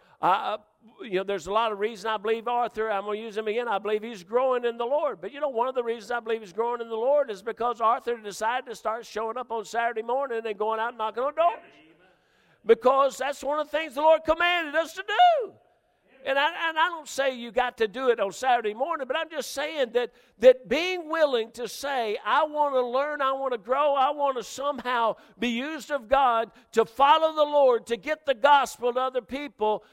You 1.03 1.17
know, 1.17 1.23
there's 1.23 1.47
a 1.47 1.51
lot 1.51 1.71
of 1.71 1.79
reasons 1.79 2.05
I 2.05 2.17
believe 2.17 2.47
Arthur, 2.47 2.91
I'm 2.91 3.05
going 3.05 3.19
to 3.19 3.25
use 3.25 3.37
him 3.37 3.47
again, 3.47 3.67
I 3.67 3.77
believe 3.77 4.03
he's 4.03 4.23
growing 4.23 4.65
in 4.65 4.77
the 4.77 4.85
Lord. 4.85 5.19
But 5.21 5.31
you 5.31 5.39
know, 5.39 5.49
one 5.49 5.67
of 5.67 5.75
the 5.75 5.83
reasons 5.83 6.11
I 6.11 6.19
believe 6.19 6.41
he's 6.41 6.53
growing 6.53 6.81
in 6.81 6.89
the 6.89 6.95
Lord 6.95 7.29
is 7.29 7.41
because 7.41 7.81
Arthur 7.81 8.17
decided 8.17 8.69
to 8.69 8.75
start 8.75 9.05
showing 9.05 9.37
up 9.37 9.51
on 9.51 9.65
Saturday 9.65 10.01
morning 10.01 10.41
and 10.45 10.57
going 10.57 10.79
out 10.79 10.89
and 10.89 10.97
knocking 10.97 11.23
on 11.23 11.35
doors. 11.35 11.59
Because 12.65 13.17
that's 13.17 13.43
one 13.43 13.59
of 13.59 13.71
the 13.71 13.77
things 13.77 13.95
the 13.95 14.01
Lord 14.01 14.21
commanded 14.23 14.75
us 14.75 14.93
to 14.93 15.03
do. 15.07 15.53
And 16.23 16.37
I, 16.37 16.69
and 16.69 16.77
I 16.77 16.87
don't 16.89 17.07
say 17.07 17.35
you 17.35 17.51
got 17.51 17.77
to 17.77 17.87
do 17.87 18.09
it 18.09 18.19
on 18.19 18.31
Saturday 18.31 18.75
morning, 18.75 19.07
but 19.07 19.17
I'm 19.17 19.29
just 19.29 19.51
saying 19.51 19.93
that, 19.93 20.11
that 20.39 20.69
being 20.69 21.09
willing 21.09 21.49
to 21.53 21.67
say, 21.67 22.17
I 22.23 22.43
want 22.43 22.75
to 22.75 22.85
learn, 22.85 23.21
I 23.21 23.31
want 23.31 23.53
to 23.53 23.57
grow, 23.57 23.95
I 23.95 24.11
want 24.11 24.37
to 24.37 24.43
somehow 24.43 25.15
be 25.39 25.47
used 25.47 25.89
of 25.89 26.07
God 26.07 26.51
to 26.73 26.85
follow 26.85 27.33
the 27.35 27.49
Lord, 27.49 27.87
to 27.87 27.97
get 27.97 28.27
the 28.27 28.35
gospel 28.35 28.93
to 28.93 28.99
other 28.99 29.21
people, 29.21 29.83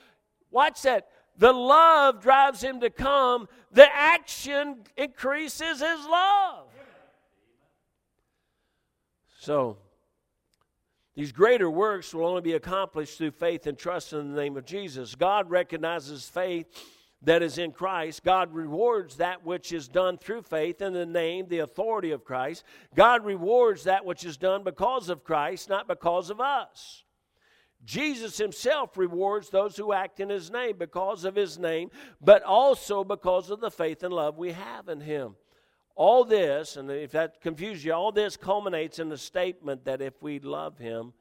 Watch 0.51 0.83
that. 0.83 1.09
The 1.37 1.53
love 1.53 2.21
drives 2.21 2.61
him 2.61 2.81
to 2.81 2.91
come, 2.91 3.49
the 3.71 3.87
action 3.95 4.79
increases 4.97 5.81
his 5.81 6.07
love. 6.07 6.67
So, 9.39 9.79
these 11.15 11.31
greater 11.31 11.71
works 11.71 12.13
will 12.13 12.27
only 12.27 12.43
be 12.43 12.53
accomplished 12.55 13.19
through 13.19 13.33
faith 13.33 13.67
and 13.67 13.79
trust 13.79 14.13
in 14.13 14.33
the 14.33 14.41
name 14.41 14.57
of 14.57 14.65
Jesus. 14.65 15.15
God 15.15 15.49
recognizes 15.49 16.29
faith 16.29 16.67
that 17.23 17.43
is 17.43 17.59
in 17.59 17.73
Christ. 17.73 18.23
God 18.23 18.53
rewards 18.53 19.17
that 19.17 19.45
which 19.45 19.73
is 19.73 19.89
done 19.89 20.19
through 20.19 20.43
faith 20.43 20.81
in 20.81 20.93
the 20.93 21.07
name, 21.07 21.47
the 21.49 21.59
authority 21.61 22.11
of 22.13 22.25
Christ. 22.25 22.65
God 22.95 23.25
rewards 23.25 23.85
that 23.85 24.05
which 24.05 24.25
is 24.25 24.37
done 24.37 24.63
because 24.63 25.09
of 25.09 25.25
Christ, 25.25 25.69
not 25.69 25.89
because 25.89 26.31
of 26.31 26.41
us. 26.41 27.05
Jesus 27.85 28.37
himself 28.39 28.99
rewards 28.99 29.51
those 29.51 29.77
who 29.77 29.93
act 29.93 30.21
in 30.21 30.29
his 30.29 30.51
name 30.51 30.77
because 30.79 31.25
of 31.25 31.35
his 31.35 31.59
name, 31.59 31.91
but 32.21 32.43
also 32.43 33.05
because 33.05 33.51
of 33.51 33.61
the 33.61 33.71
faith 33.71 34.03
and 34.03 34.13
love 34.13 34.37
we 34.37 34.53
have 34.53 34.89
in 34.89 35.01
him. 35.01 35.37
All 35.95 36.25
this, 36.25 36.77
and 36.77 36.91
if 36.91 37.13
that 37.13 37.41
confuses 37.41 37.85
you, 37.85 37.93
all 37.93 38.13
this 38.13 38.37
culminates 38.37 38.99
in 38.99 39.09
the 39.09 39.19
statement 39.19 39.85
that 39.85 40.01
if 40.01 40.23
we 40.23 40.39
love 40.39 40.79
him, 40.79 41.13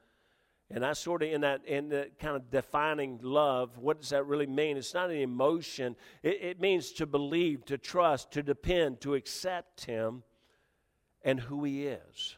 and 0.70 0.84
I 0.84 0.92
sort 0.92 1.22
of 1.22 1.32
in 1.32 1.40
that 1.40 1.64
in 1.64 1.88
that 1.88 2.18
kind 2.18 2.36
of 2.36 2.50
defining 2.50 3.18
love, 3.22 3.78
what 3.78 4.00
does 4.00 4.10
that 4.10 4.26
really 4.26 4.46
mean? 4.46 4.76
It's 4.76 4.92
not 4.92 5.10
an 5.10 5.16
emotion. 5.16 5.96
It, 6.22 6.42
it 6.42 6.60
means 6.60 6.92
to 6.92 7.06
believe, 7.06 7.64
to 7.66 7.78
trust, 7.78 8.32
to 8.32 8.42
depend, 8.42 9.00
to 9.00 9.14
accept 9.14 9.86
him 9.86 10.22
and 11.22 11.40
who 11.40 11.64
he 11.64 11.86
is. 11.86 12.36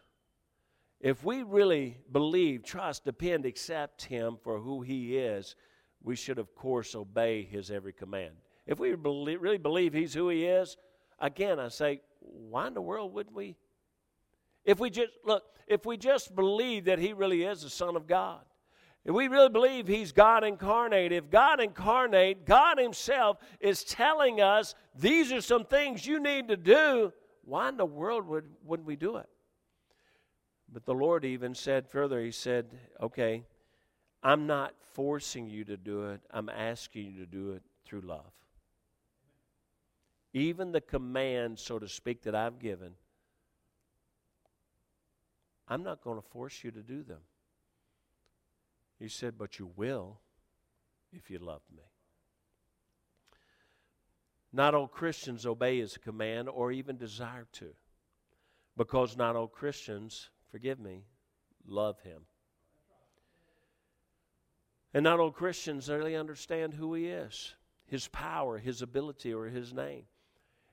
If 1.00 1.24
we 1.24 1.42
really 1.42 1.96
believe, 2.12 2.62
trust, 2.62 3.04
depend, 3.04 3.46
accept 3.46 4.04
Him 4.04 4.36
for 4.42 4.58
who 4.58 4.82
He 4.82 5.16
is, 5.16 5.56
we 6.02 6.14
should, 6.14 6.38
of 6.38 6.54
course, 6.54 6.94
obey 6.94 7.42
His 7.42 7.70
every 7.70 7.92
command. 7.92 8.34
If 8.66 8.78
we 8.78 8.94
believe, 8.94 9.40
really 9.40 9.58
believe 9.58 9.94
He's 9.94 10.12
who 10.12 10.28
He 10.28 10.44
is, 10.44 10.76
again, 11.18 11.58
I 11.58 11.68
say, 11.68 12.02
why 12.20 12.66
in 12.66 12.74
the 12.74 12.82
world 12.82 13.14
wouldn't 13.14 13.34
we? 13.34 13.56
If 14.64 14.78
we 14.78 14.90
just, 14.90 15.12
look, 15.24 15.44
if 15.66 15.86
we 15.86 15.96
just 15.96 16.34
believe 16.36 16.84
that 16.84 16.98
He 16.98 17.14
really 17.14 17.44
is 17.44 17.62
the 17.62 17.70
Son 17.70 17.96
of 17.96 18.06
God, 18.06 18.40
if 19.02 19.14
we 19.14 19.28
really 19.28 19.48
believe 19.48 19.88
He's 19.88 20.12
God 20.12 20.44
incarnate, 20.44 21.12
if 21.12 21.30
God 21.30 21.60
incarnate, 21.60 22.44
God 22.44 22.78
Himself 22.78 23.38
is 23.58 23.84
telling 23.84 24.42
us 24.42 24.74
these 24.94 25.32
are 25.32 25.40
some 25.40 25.64
things 25.64 26.06
you 26.06 26.20
need 26.20 26.48
to 26.48 26.58
do, 26.58 27.10
why 27.42 27.70
in 27.70 27.78
the 27.78 27.86
world 27.86 28.26
would, 28.26 28.44
wouldn't 28.66 28.86
we 28.86 28.96
do 28.96 29.16
it? 29.16 29.28
But 30.72 30.84
the 30.84 30.94
Lord 30.94 31.24
even 31.24 31.54
said 31.54 31.88
further, 31.88 32.20
He 32.22 32.30
said, 32.30 32.66
okay, 33.00 33.44
I'm 34.22 34.46
not 34.46 34.74
forcing 34.92 35.48
you 35.48 35.64
to 35.64 35.76
do 35.76 36.10
it, 36.10 36.20
I'm 36.30 36.48
asking 36.48 37.12
you 37.12 37.20
to 37.20 37.26
do 37.26 37.52
it 37.52 37.62
through 37.84 38.02
love. 38.02 38.32
Even 40.32 40.70
the 40.70 40.80
commands, 40.80 41.60
so 41.60 41.78
to 41.78 41.88
speak, 41.88 42.22
that 42.22 42.34
I've 42.34 42.60
given, 42.60 42.92
I'm 45.66 45.82
not 45.82 46.02
going 46.02 46.20
to 46.20 46.28
force 46.28 46.62
you 46.62 46.70
to 46.70 46.82
do 46.82 47.02
them. 47.02 47.20
He 48.98 49.08
said, 49.08 49.38
but 49.38 49.58
you 49.58 49.70
will 49.76 50.18
if 51.12 51.30
you 51.30 51.38
love 51.38 51.62
me. 51.74 51.82
Not 54.52 54.74
all 54.74 54.88
Christians 54.88 55.46
obey 55.46 55.78
his 55.78 55.96
command 55.96 56.48
or 56.48 56.70
even 56.70 56.96
desire 56.96 57.46
to, 57.52 57.70
because 58.76 59.16
not 59.16 59.36
all 59.36 59.48
Christians 59.48 60.30
forgive 60.50 60.78
me, 60.78 61.04
love 61.66 62.00
him. 62.00 62.22
And 64.92 65.04
not 65.04 65.20
all 65.20 65.30
Christians 65.30 65.88
really 65.88 66.16
understand 66.16 66.74
who 66.74 66.94
he 66.94 67.06
is, 67.06 67.54
his 67.86 68.08
power, 68.08 68.58
his 68.58 68.82
ability, 68.82 69.32
or 69.32 69.46
his 69.46 69.72
name. 69.72 70.04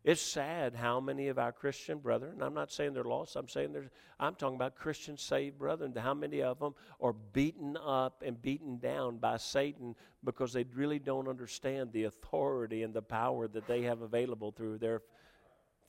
It's 0.04 0.22
sad 0.22 0.74
how 0.74 1.02
many 1.02 1.28
of 1.28 1.38
our 1.38 1.52
Christian 1.52 1.98
brethren, 1.98 2.42
I'm 2.42 2.54
not 2.54 2.72
saying 2.72 2.94
they're 2.94 3.04
lost, 3.04 3.36
I'm 3.36 3.50
saying 3.50 3.74
they're, 3.74 3.92
I'm 4.20 4.36
talking 4.36 4.56
about 4.56 4.76
Christian 4.76 5.18
saved 5.18 5.60
brethren, 5.60 5.94
how 5.98 6.14
many 6.14 6.42
of 6.42 6.60
them 6.60 6.76
are 7.02 7.12
beaten 7.12 7.76
up 7.76 8.24
and 8.26 8.42
beaten 8.42 8.78
down 8.78 9.18
by 9.18 9.36
Satan 9.36 9.96
because 10.24 10.54
they 10.54 10.64
really 10.74 10.98
don't 10.98 11.28
understand 11.28 11.92
the 11.92 12.06
authority 12.06 12.84
and 12.84 12.94
the 12.94 13.02
power 13.02 13.50
that 13.50 13.68
they 13.68 13.82
have 13.82 14.02
available 14.02 14.52
through 14.52 14.78
their 14.78 15.02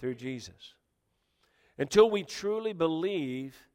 through 0.00 0.16
Jesus. 0.16 0.74
Until 1.78 2.10
we 2.10 2.24
truly 2.24 2.72
believe 2.72 3.67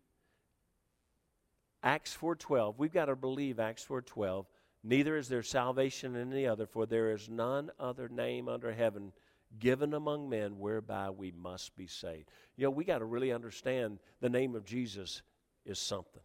Acts 1.83 2.15
4:12. 2.15 2.77
We've 2.77 2.93
got 2.93 3.05
to 3.05 3.15
believe 3.15 3.59
Acts 3.59 3.83
4:12. 3.85 4.45
Neither 4.83 5.17
is 5.17 5.29
there 5.29 5.43
salvation 5.43 6.15
in 6.15 6.31
any 6.31 6.47
other, 6.47 6.65
for 6.65 6.85
there 6.85 7.11
is 7.11 7.29
none 7.29 7.71
other 7.79 8.09
name 8.09 8.49
under 8.49 8.71
heaven 8.73 9.13
given 9.59 9.93
among 9.93 10.29
men 10.29 10.57
whereby 10.57 11.09
we 11.09 11.31
must 11.31 11.75
be 11.75 11.87
saved. 11.87 12.29
You 12.55 12.65
know, 12.65 12.71
we 12.71 12.85
got 12.85 12.99
to 12.99 13.05
really 13.05 13.31
understand 13.31 13.99
the 14.19 14.29
name 14.29 14.55
of 14.55 14.65
Jesus 14.65 15.21
is 15.65 15.79
something. 15.79 16.23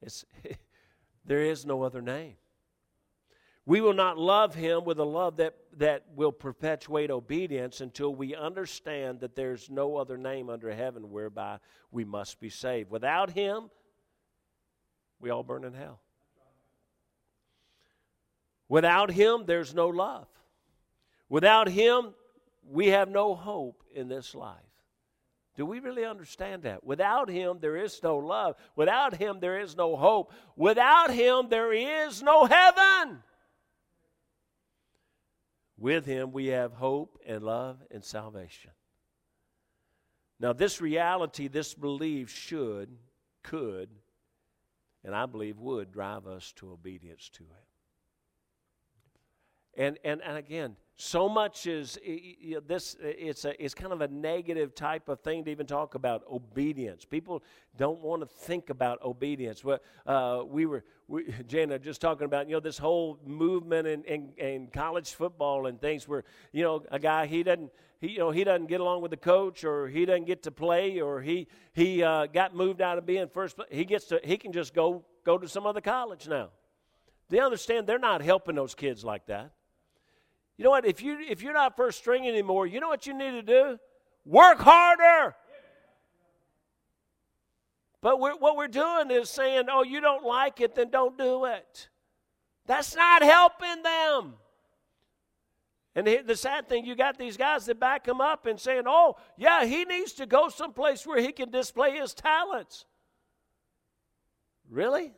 It's, 0.00 0.24
there 1.24 1.42
is 1.42 1.66
no 1.66 1.82
other 1.82 2.00
name. 2.00 2.36
We 3.66 3.82
will 3.82 3.92
not 3.92 4.16
love 4.16 4.54
him 4.54 4.84
with 4.84 4.98
a 4.98 5.04
love 5.04 5.36
that, 5.36 5.56
that 5.76 6.04
will 6.14 6.32
perpetuate 6.32 7.10
obedience 7.10 7.82
until 7.82 8.14
we 8.14 8.34
understand 8.34 9.20
that 9.20 9.36
there's 9.36 9.68
no 9.68 9.96
other 9.96 10.16
name 10.16 10.48
under 10.48 10.74
heaven 10.74 11.10
whereby 11.10 11.58
we 11.90 12.02
must 12.02 12.40
be 12.40 12.48
saved. 12.48 12.90
Without 12.90 13.28
him, 13.28 13.68
we 15.20 15.30
all 15.30 15.42
burn 15.42 15.64
in 15.64 15.74
hell. 15.74 16.00
Without 18.68 19.10
Him, 19.10 19.44
there's 19.46 19.74
no 19.74 19.88
love. 19.88 20.26
Without 21.28 21.68
Him, 21.68 22.14
we 22.68 22.88
have 22.88 23.08
no 23.08 23.34
hope 23.34 23.82
in 23.94 24.08
this 24.08 24.34
life. 24.34 24.56
Do 25.56 25.66
we 25.66 25.80
really 25.80 26.04
understand 26.04 26.62
that? 26.62 26.84
Without 26.84 27.28
Him, 27.28 27.58
there 27.60 27.76
is 27.76 28.00
no 28.02 28.18
love. 28.18 28.54
Without 28.76 29.14
Him, 29.16 29.40
there 29.40 29.58
is 29.58 29.76
no 29.76 29.96
hope. 29.96 30.32
Without 30.54 31.10
Him, 31.10 31.48
there 31.48 31.72
is 31.72 32.22
no 32.22 32.44
heaven. 32.44 33.22
With 35.76 36.06
Him, 36.06 36.30
we 36.32 36.46
have 36.46 36.72
hope 36.72 37.18
and 37.26 37.42
love 37.42 37.82
and 37.90 38.04
salvation. 38.04 38.70
Now, 40.38 40.52
this 40.52 40.80
reality, 40.80 41.48
this 41.48 41.74
belief 41.74 42.30
should, 42.30 42.96
could, 43.42 43.88
and 45.04 45.14
I 45.14 45.26
believe 45.26 45.58
would 45.58 45.92
drive 45.92 46.26
us 46.26 46.52
to 46.56 46.72
obedience 46.72 47.28
to 47.34 47.44
Him. 47.44 47.66
And, 49.76 49.98
and, 50.04 50.22
and 50.22 50.36
again, 50.36 50.76
so 51.00 51.28
much 51.28 51.68
is 51.68 51.96
you 52.04 52.54
know, 52.54 52.60
this 52.60 52.96
it's 53.00 53.44
a 53.44 53.64
it's 53.64 53.72
kind 53.72 53.92
of 53.92 54.00
a 54.00 54.08
negative 54.08 54.74
type 54.74 55.08
of 55.08 55.20
thing 55.20 55.44
to 55.44 55.50
even 55.50 55.64
talk 55.64 55.94
about 55.94 56.24
obedience. 56.28 57.04
People 57.04 57.44
don't 57.76 58.00
want 58.00 58.20
to 58.20 58.26
think 58.26 58.68
about 58.68 59.00
obedience. 59.04 59.62
Well 59.62 59.78
uh, 60.06 60.42
we 60.44 60.66
were 60.66 60.84
we, 61.06 61.32
jana 61.46 61.78
just 61.78 62.00
talking 62.00 62.24
about 62.24 62.48
you 62.48 62.54
know 62.54 62.60
this 62.60 62.78
whole 62.78 63.20
movement 63.24 63.86
in, 63.86 64.02
in, 64.04 64.32
in 64.38 64.66
college 64.66 65.12
football 65.12 65.66
and 65.66 65.80
things 65.80 66.08
where 66.08 66.24
you 66.50 66.64
know 66.64 66.82
a 66.90 66.98
guy 66.98 67.26
he 67.26 67.44
doesn't 67.44 67.70
he 68.00 68.08
you 68.08 68.18
know 68.18 68.32
he 68.32 68.42
doesn't 68.42 68.66
get 68.66 68.80
along 68.80 69.00
with 69.00 69.12
the 69.12 69.16
coach 69.16 69.62
or 69.62 69.86
he 69.86 70.04
doesn't 70.04 70.26
get 70.26 70.42
to 70.42 70.50
play 70.50 71.00
or 71.00 71.22
he 71.22 71.46
he 71.74 72.02
uh, 72.02 72.26
got 72.26 72.56
moved 72.56 72.82
out 72.82 72.98
of 72.98 73.06
being 73.06 73.28
first 73.28 73.56
he 73.70 73.84
gets 73.84 74.06
to 74.06 74.20
he 74.24 74.36
can 74.36 74.50
just 74.50 74.74
go 74.74 75.04
go 75.24 75.38
to 75.38 75.48
some 75.48 75.64
other 75.64 75.80
college 75.80 76.26
now. 76.26 76.48
They 77.28 77.38
understand? 77.38 77.86
They're 77.86 78.00
not 78.00 78.20
helping 78.20 78.56
those 78.56 78.74
kids 78.74 79.04
like 79.04 79.26
that 79.26 79.52
you 80.58 80.64
know 80.64 80.70
what? 80.70 80.84
If 80.84 81.00
you 81.02 81.18
if 81.20 81.40
you're 81.40 81.52
not 81.52 81.76
first 81.76 81.98
string 81.98 82.26
anymore, 82.26 82.66
you 82.66 82.80
know 82.80 82.88
what 82.88 83.06
you 83.06 83.14
need 83.14 83.30
to 83.30 83.42
do? 83.42 83.78
Work 84.24 84.58
harder. 84.58 85.36
But 88.00 88.20
we're, 88.20 88.36
what 88.36 88.56
we're 88.56 88.68
doing 88.68 89.10
is 89.10 89.30
saying, 89.30 89.66
"Oh, 89.70 89.84
you 89.84 90.00
don't 90.00 90.24
like 90.24 90.60
it, 90.60 90.74
then 90.74 90.90
don't 90.90 91.16
do 91.16 91.44
it." 91.44 91.88
That's 92.66 92.94
not 92.94 93.22
helping 93.22 93.82
them. 93.82 94.34
And 95.94 96.06
the 96.26 96.36
sad 96.36 96.68
thing, 96.68 96.84
you 96.84 96.94
got 96.94 97.18
these 97.18 97.36
guys 97.36 97.66
that 97.66 97.80
back 97.80 98.06
him 98.06 98.20
up 98.20 98.46
and 98.46 98.58
saying, 98.58 98.82
"Oh, 98.86 99.16
yeah, 99.36 99.64
he 99.64 99.84
needs 99.84 100.12
to 100.14 100.26
go 100.26 100.48
someplace 100.48 101.06
where 101.06 101.20
he 101.20 101.32
can 101.32 101.50
display 101.50 101.96
his 101.96 102.14
talents." 102.14 102.84
Really? 104.68 105.12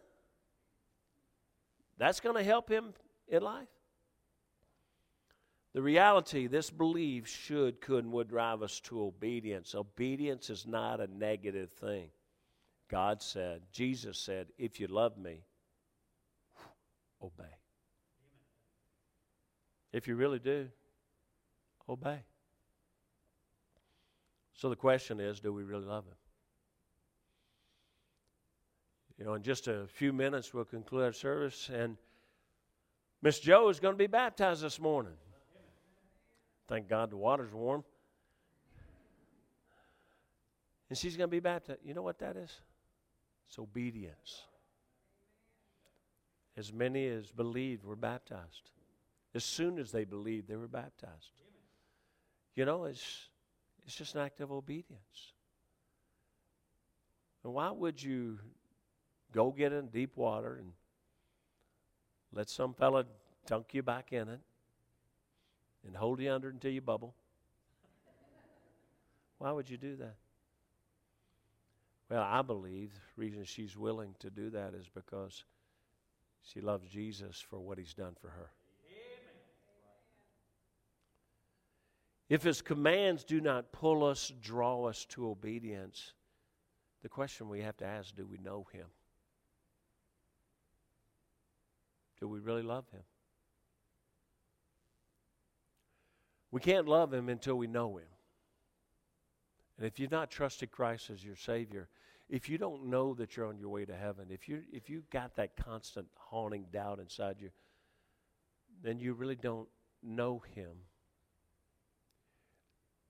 That's 1.96 2.20
going 2.20 2.36
to 2.36 2.44
help 2.44 2.68
him 2.68 2.92
in 3.26 3.42
life? 3.42 3.68
The 5.72 5.82
reality, 5.82 6.48
this 6.48 6.68
belief 6.68 7.28
should, 7.28 7.80
could, 7.80 8.04
and 8.04 8.12
would 8.12 8.28
drive 8.28 8.62
us 8.62 8.80
to 8.80 9.02
obedience. 9.02 9.74
Obedience 9.74 10.50
is 10.50 10.66
not 10.66 11.00
a 11.00 11.06
negative 11.06 11.70
thing. 11.70 12.10
God 12.88 13.22
said, 13.22 13.62
Jesus 13.70 14.18
said, 14.18 14.48
if 14.58 14.80
you 14.80 14.88
love 14.88 15.16
me, 15.16 15.44
obey. 17.22 17.44
If 19.92 20.08
you 20.08 20.16
really 20.16 20.40
do, 20.40 20.68
obey. 21.88 22.24
So 24.54 24.68
the 24.68 24.76
question 24.76 25.20
is 25.20 25.38
do 25.38 25.52
we 25.52 25.62
really 25.62 25.86
love 25.86 26.04
Him? 26.04 26.14
You 29.18 29.24
know, 29.24 29.34
in 29.34 29.42
just 29.42 29.68
a 29.68 29.86
few 29.86 30.12
minutes, 30.12 30.52
we'll 30.52 30.64
conclude 30.64 31.02
our 31.02 31.12
service, 31.12 31.70
and 31.72 31.96
Miss 33.22 33.38
Joe 33.38 33.68
is 33.68 33.78
going 33.78 33.94
to 33.94 33.98
be 33.98 34.06
baptized 34.06 34.62
this 34.62 34.80
morning. 34.80 35.12
Thank 36.70 36.88
God 36.88 37.10
the 37.10 37.16
water's 37.16 37.52
warm. 37.52 37.82
And 40.88 40.96
she's 40.96 41.16
going 41.16 41.28
to 41.28 41.30
be 41.30 41.40
baptized. 41.40 41.80
You 41.84 41.94
know 41.94 42.02
what 42.02 42.20
that 42.20 42.36
is? 42.36 42.60
It's 43.48 43.58
obedience. 43.58 44.44
As 46.56 46.72
many 46.72 47.08
as 47.08 47.32
believed 47.32 47.84
were 47.84 47.96
baptized. 47.96 48.70
As 49.34 49.44
soon 49.44 49.80
as 49.80 49.90
they 49.90 50.04
believed, 50.04 50.46
they 50.46 50.54
were 50.54 50.68
baptized. 50.68 51.42
You 52.54 52.64
know, 52.64 52.84
it's, 52.84 53.28
it's 53.84 53.96
just 53.96 54.14
an 54.14 54.20
act 54.20 54.40
of 54.40 54.52
obedience. 54.52 55.32
And 57.42 57.52
why 57.52 57.72
would 57.72 58.00
you 58.00 58.38
go 59.32 59.50
get 59.50 59.72
in 59.72 59.88
deep 59.88 60.16
water 60.16 60.58
and 60.60 60.70
let 62.32 62.48
some 62.48 62.74
fella 62.74 63.06
dunk 63.46 63.74
you 63.74 63.82
back 63.82 64.12
in 64.12 64.28
it 64.28 64.40
and 65.86 65.96
hold 65.96 66.20
you 66.20 66.32
under 66.32 66.48
until 66.48 66.70
you 66.70 66.80
bubble. 66.80 67.14
Why 69.38 69.52
would 69.52 69.70
you 69.70 69.76
do 69.76 69.96
that? 69.96 70.16
Well, 72.10 72.22
I 72.22 72.42
believe 72.42 72.92
the 72.92 73.20
reason 73.20 73.44
she's 73.44 73.76
willing 73.76 74.14
to 74.18 74.30
do 74.30 74.50
that 74.50 74.74
is 74.74 74.86
because 74.92 75.44
she 76.42 76.60
loves 76.60 76.88
Jesus 76.88 77.40
for 77.40 77.58
what 77.58 77.78
he's 77.78 77.94
done 77.94 78.16
for 78.20 78.28
her. 78.28 78.50
If 82.28 82.44
his 82.44 82.62
commands 82.62 83.24
do 83.24 83.40
not 83.40 83.72
pull 83.72 84.04
us, 84.04 84.32
draw 84.40 84.84
us 84.84 85.04
to 85.06 85.28
obedience, 85.28 86.12
the 87.02 87.08
question 87.08 87.48
we 87.48 87.60
have 87.60 87.76
to 87.78 87.84
ask 87.84 88.14
do 88.14 88.24
we 88.24 88.38
know 88.38 88.66
him? 88.72 88.86
Do 92.20 92.28
we 92.28 92.38
really 92.38 92.62
love 92.62 92.84
him? 92.92 93.02
We 96.50 96.60
can't 96.60 96.88
love 96.88 97.12
Him 97.12 97.28
until 97.28 97.56
we 97.56 97.66
know 97.66 97.96
Him. 97.96 98.06
And 99.78 99.86
if 99.86 99.98
you've 99.98 100.10
not 100.10 100.30
trusted 100.30 100.70
Christ 100.70 101.10
as 101.10 101.24
your 101.24 101.36
Savior, 101.36 101.88
if 102.28 102.48
you 102.48 102.58
don't 102.58 102.86
know 102.86 103.14
that 103.14 103.36
you're 103.36 103.46
on 103.46 103.58
your 103.58 103.70
way 103.70 103.84
to 103.84 103.96
heaven, 103.96 104.26
if 104.30 104.48
you 104.48 104.62
if 104.72 104.90
you've 104.90 105.08
got 105.10 105.36
that 105.36 105.56
constant 105.56 106.06
haunting 106.14 106.66
doubt 106.72 106.98
inside 106.98 107.36
you, 107.40 107.50
then 108.82 109.00
you 109.00 109.14
really 109.14 109.36
don't 109.36 109.68
know 110.02 110.42
Him. 110.54 110.72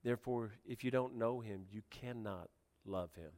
Therefore, 0.03 0.53
if 0.65 0.83
you 0.83 0.91
don't 0.91 1.17
know 1.17 1.39
Him, 1.39 1.65
you 1.71 1.81
cannot 1.89 2.49
love 2.85 3.13
Him. 3.15 3.31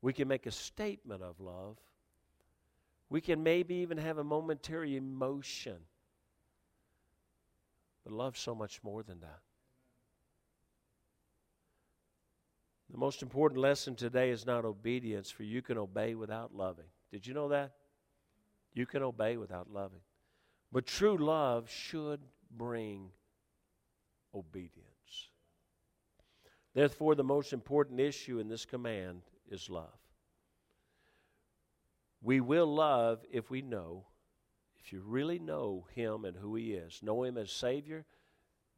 We 0.00 0.12
can 0.12 0.28
make 0.28 0.46
a 0.46 0.50
statement 0.50 1.22
of 1.22 1.40
love. 1.40 1.78
We 3.10 3.20
can 3.20 3.42
maybe 3.42 3.76
even 3.76 3.98
have 3.98 4.18
a 4.18 4.24
momentary 4.24 4.96
emotion 4.96 5.76
but 8.04 8.12
love's 8.12 8.40
so 8.40 8.54
much 8.54 8.80
more 8.82 9.02
than 9.02 9.20
that. 9.20 9.40
The 12.90 12.98
most 12.98 13.22
important 13.22 13.60
lesson 13.60 13.96
today 13.96 14.30
is 14.30 14.46
not 14.46 14.64
obedience, 14.64 15.30
for 15.30 15.42
you 15.42 15.62
can 15.62 15.78
obey 15.78 16.14
without 16.14 16.54
loving. 16.54 16.84
Did 17.10 17.26
you 17.26 17.34
know 17.34 17.48
that? 17.48 17.72
You 18.72 18.86
can 18.86 19.02
obey 19.02 19.36
without 19.36 19.72
loving. 19.72 20.00
But 20.70 20.86
true 20.86 21.16
love 21.16 21.70
should 21.70 22.20
bring 22.56 23.08
obedience. 24.34 24.84
Therefore, 26.74 27.14
the 27.14 27.24
most 27.24 27.52
important 27.52 28.00
issue 28.00 28.38
in 28.38 28.48
this 28.48 28.64
command 28.64 29.22
is 29.50 29.70
love. 29.70 29.98
We 32.20 32.40
will 32.40 32.72
love 32.72 33.24
if 33.30 33.50
we 33.50 33.62
know 33.62 34.04
if 34.84 34.92
you 34.92 35.02
really 35.04 35.38
know 35.38 35.86
Him 35.94 36.24
and 36.24 36.36
who 36.36 36.54
He 36.56 36.72
is, 36.72 37.00
know 37.02 37.22
Him 37.22 37.38
as 37.38 37.50
Savior, 37.50 38.04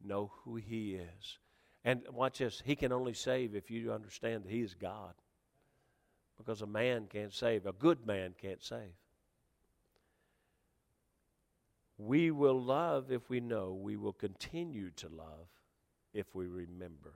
know 0.01 0.31
who 0.43 0.55
He 0.55 0.95
is. 0.95 1.37
And 1.83 2.01
watch 2.13 2.39
this 2.39 2.61
He 2.65 2.75
can 2.75 2.93
only 2.93 3.13
save 3.13 3.55
if 3.55 3.69
you 3.69 3.91
understand 3.91 4.43
that 4.43 4.51
He 4.51 4.61
is 4.61 4.73
God. 4.73 5.13
Because 6.37 6.61
a 6.61 6.67
man 6.67 7.07
can't 7.09 7.33
save, 7.33 7.65
a 7.65 7.73
good 7.73 8.05
man 8.05 8.35
can't 8.39 8.63
save. 8.63 8.95
We 11.97 12.31
will 12.31 12.61
love 12.61 13.11
if 13.11 13.29
we 13.29 13.39
know. 13.39 13.73
We 13.73 13.97
will 13.97 14.13
continue 14.13 14.91
to 14.97 15.09
love 15.09 15.47
if 16.13 16.33
we 16.35 16.45
remember. 16.45 17.15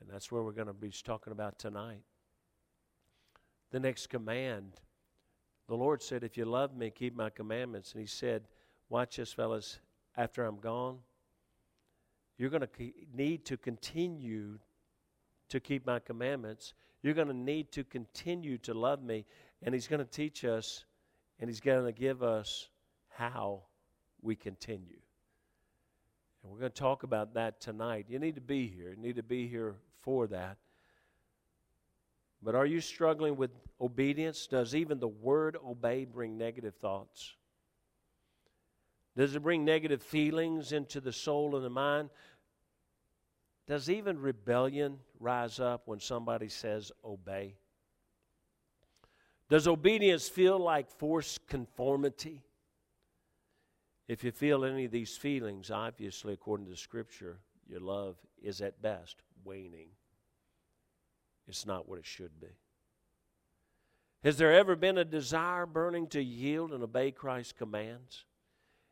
And 0.00 0.10
that's 0.10 0.30
where 0.32 0.42
we're 0.42 0.52
going 0.52 0.66
to 0.66 0.74
be 0.74 0.90
talking 0.90 1.32
about 1.32 1.58
tonight. 1.58 2.02
The 3.70 3.80
next 3.80 4.08
command 4.08 4.72
the 5.68 5.74
Lord 5.74 6.02
said, 6.02 6.24
If 6.24 6.36
you 6.36 6.44
love 6.44 6.76
me, 6.76 6.90
keep 6.90 7.16
my 7.16 7.30
commandments. 7.30 7.92
And 7.92 8.00
He 8.00 8.06
said, 8.06 8.44
Watch 8.88 9.16
this, 9.16 9.32
fellas, 9.32 9.78
after 10.16 10.44
I'm 10.44 10.58
gone, 10.60 10.98
you're 12.36 12.50
going 12.50 12.62
to 12.62 12.92
need 13.14 13.44
to 13.46 13.56
continue 13.56 14.58
to 15.48 15.60
keep 15.60 15.86
my 15.86 15.98
commandments. 15.98 16.74
You're 17.02 17.14
going 17.14 17.28
to 17.28 17.34
need 17.34 17.70
to 17.72 17.84
continue 17.84 18.58
to 18.58 18.74
love 18.74 19.02
me. 19.02 19.24
And 19.62 19.74
He's 19.74 19.86
going 19.86 20.04
to 20.04 20.10
teach 20.10 20.44
us 20.44 20.84
and 21.38 21.48
He's 21.48 21.60
going 21.60 21.84
to 21.84 21.92
give 21.92 22.22
us 22.22 22.68
how 23.08 23.62
we 24.22 24.36
continue. 24.36 25.00
And 26.42 26.52
we're 26.52 26.58
going 26.58 26.72
to 26.72 26.78
talk 26.78 27.02
about 27.02 27.34
that 27.34 27.60
tonight. 27.60 28.06
You 28.08 28.18
need 28.18 28.34
to 28.34 28.40
be 28.40 28.68
here. 28.68 28.90
You 28.90 29.02
need 29.02 29.16
to 29.16 29.22
be 29.22 29.48
here 29.48 29.76
for 30.02 30.26
that. 30.26 30.58
But 32.44 32.54
are 32.54 32.66
you 32.66 32.80
struggling 32.80 33.36
with 33.36 33.50
obedience? 33.80 34.46
Does 34.46 34.74
even 34.74 35.00
the 35.00 35.08
word 35.08 35.56
obey 35.66 36.04
bring 36.04 36.36
negative 36.36 36.74
thoughts? 36.74 37.34
Does 39.16 39.34
it 39.34 39.42
bring 39.42 39.64
negative 39.64 40.02
feelings 40.02 40.72
into 40.72 41.00
the 41.00 41.12
soul 41.12 41.56
and 41.56 41.64
the 41.64 41.70
mind? 41.70 42.10
does 43.66 43.88
even 43.88 44.18
rebellion 44.18 44.98
rise 45.18 45.58
up 45.58 45.82
when 45.86 46.00
somebody 46.00 46.48
says 46.48 46.92
obey? 47.04 47.56
Does 49.48 49.66
obedience 49.66 50.28
feel 50.28 50.58
like 50.58 50.90
forced 50.90 51.46
conformity? 51.46 52.42
If 54.06 54.22
you 54.22 54.32
feel 54.32 54.64
any 54.64 54.84
of 54.84 54.90
these 54.90 55.16
feelings, 55.16 55.70
obviously, 55.70 56.34
according 56.34 56.66
to 56.66 56.76
Scripture, 56.76 57.38
your 57.66 57.80
love 57.80 58.16
is 58.42 58.60
at 58.60 58.82
best 58.82 59.22
waning. 59.44 59.88
It's 61.46 61.66
not 61.66 61.88
what 61.88 61.98
it 61.98 62.06
should 62.06 62.40
be. 62.40 62.56
Has 64.22 64.38
there 64.38 64.52
ever 64.52 64.74
been 64.74 64.96
a 64.96 65.04
desire 65.04 65.66
burning 65.66 66.06
to 66.08 66.22
yield 66.22 66.72
and 66.72 66.82
obey 66.82 67.10
Christ's 67.10 67.52
commands? 67.52 68.24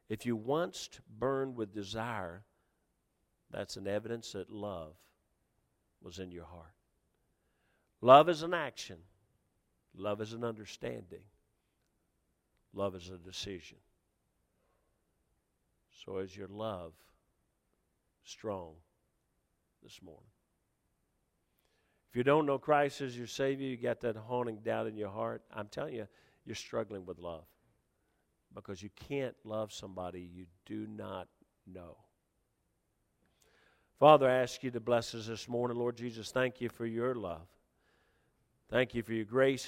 If 0.08 0.26
you 0.26 0.36
once 0.36 0.90
burned 1.18 1.56
with 1.56 1.72
desire, 1.72 2.44
that's 3.50 3.76
an 3.76 3.86
evidence 3.86 4.32
that 4.32 4.50
love 4.50 4.94
was 6.02 6.18
in 6.18 6.30
your 6.30 6.44
heart. 6.44 6.74
Love 8.02 8.28
is 8.28 8.42
an 8.42 8.52
action, 8.52 8.98
love 9.94 10.20
is 10.20 10.32
an 10.32 10.44
understanding, 10.44 11.22
love 12.74 12.94
is 12.94 13.08
a 13.08 13.16
decision. 13.16 13.78
So, 16.04 16.18
is 16.18 16.36
your 16.36 16.48
love 16.48 16.92
strong 18.24 18.74
this 19.82 20.02
morning? 20.02 20.31
If 22.12 22.16
you 22.16 22.25
don't 22.25 22.44
know 22.44 22.59
Christ 22.59 23.01
as 23.01 23.16
your 23.16 23.27
Savior, 23.27 23.66
you 23.66 23.79
got 23.79 24.03
that 24.03 24.16
haunting 24.16 24.59
doubt 24.59 24.87
in 24.87 24.98
your 24.98 25.09
heart, 25.09 25.40
I'm 25.51 25.68
telling 25.68 25.94
you, 25.94 26.07
you're 26.44 26.55
struggling 26.55 27.07
with 27.07 27.18
love 27.18 27.44
because 28.55 28.83
you 28.83 28.90
can't 29.09 29.35
love 29.44 29.72
somebody 29.72 30.20
you 30.20 30.44
do 30.66 30.87
not 30.87 31.29
know. 31.66 31.96
Father, 33.98 34.29
I 34.29 34.35
ask 34.35 34.62
you 34.62 34.70
to 34.72 34.81
bless 34.81 35.14
us 35.14 35.27
this 35.27 35.48
morning. 35.48 35.79
Lord 35.79 35.96
Jesus, 35.96 36.31
thank 36.31 36.61
you 36.61 36.68
for 36.68 36.85
your 36.85 37.14
love. 37.14 37.46
Thank 38.68 38.94
you 38.94 39.03
for 39.03 39.14
your 39.14 39.25
grace 39.25 39.61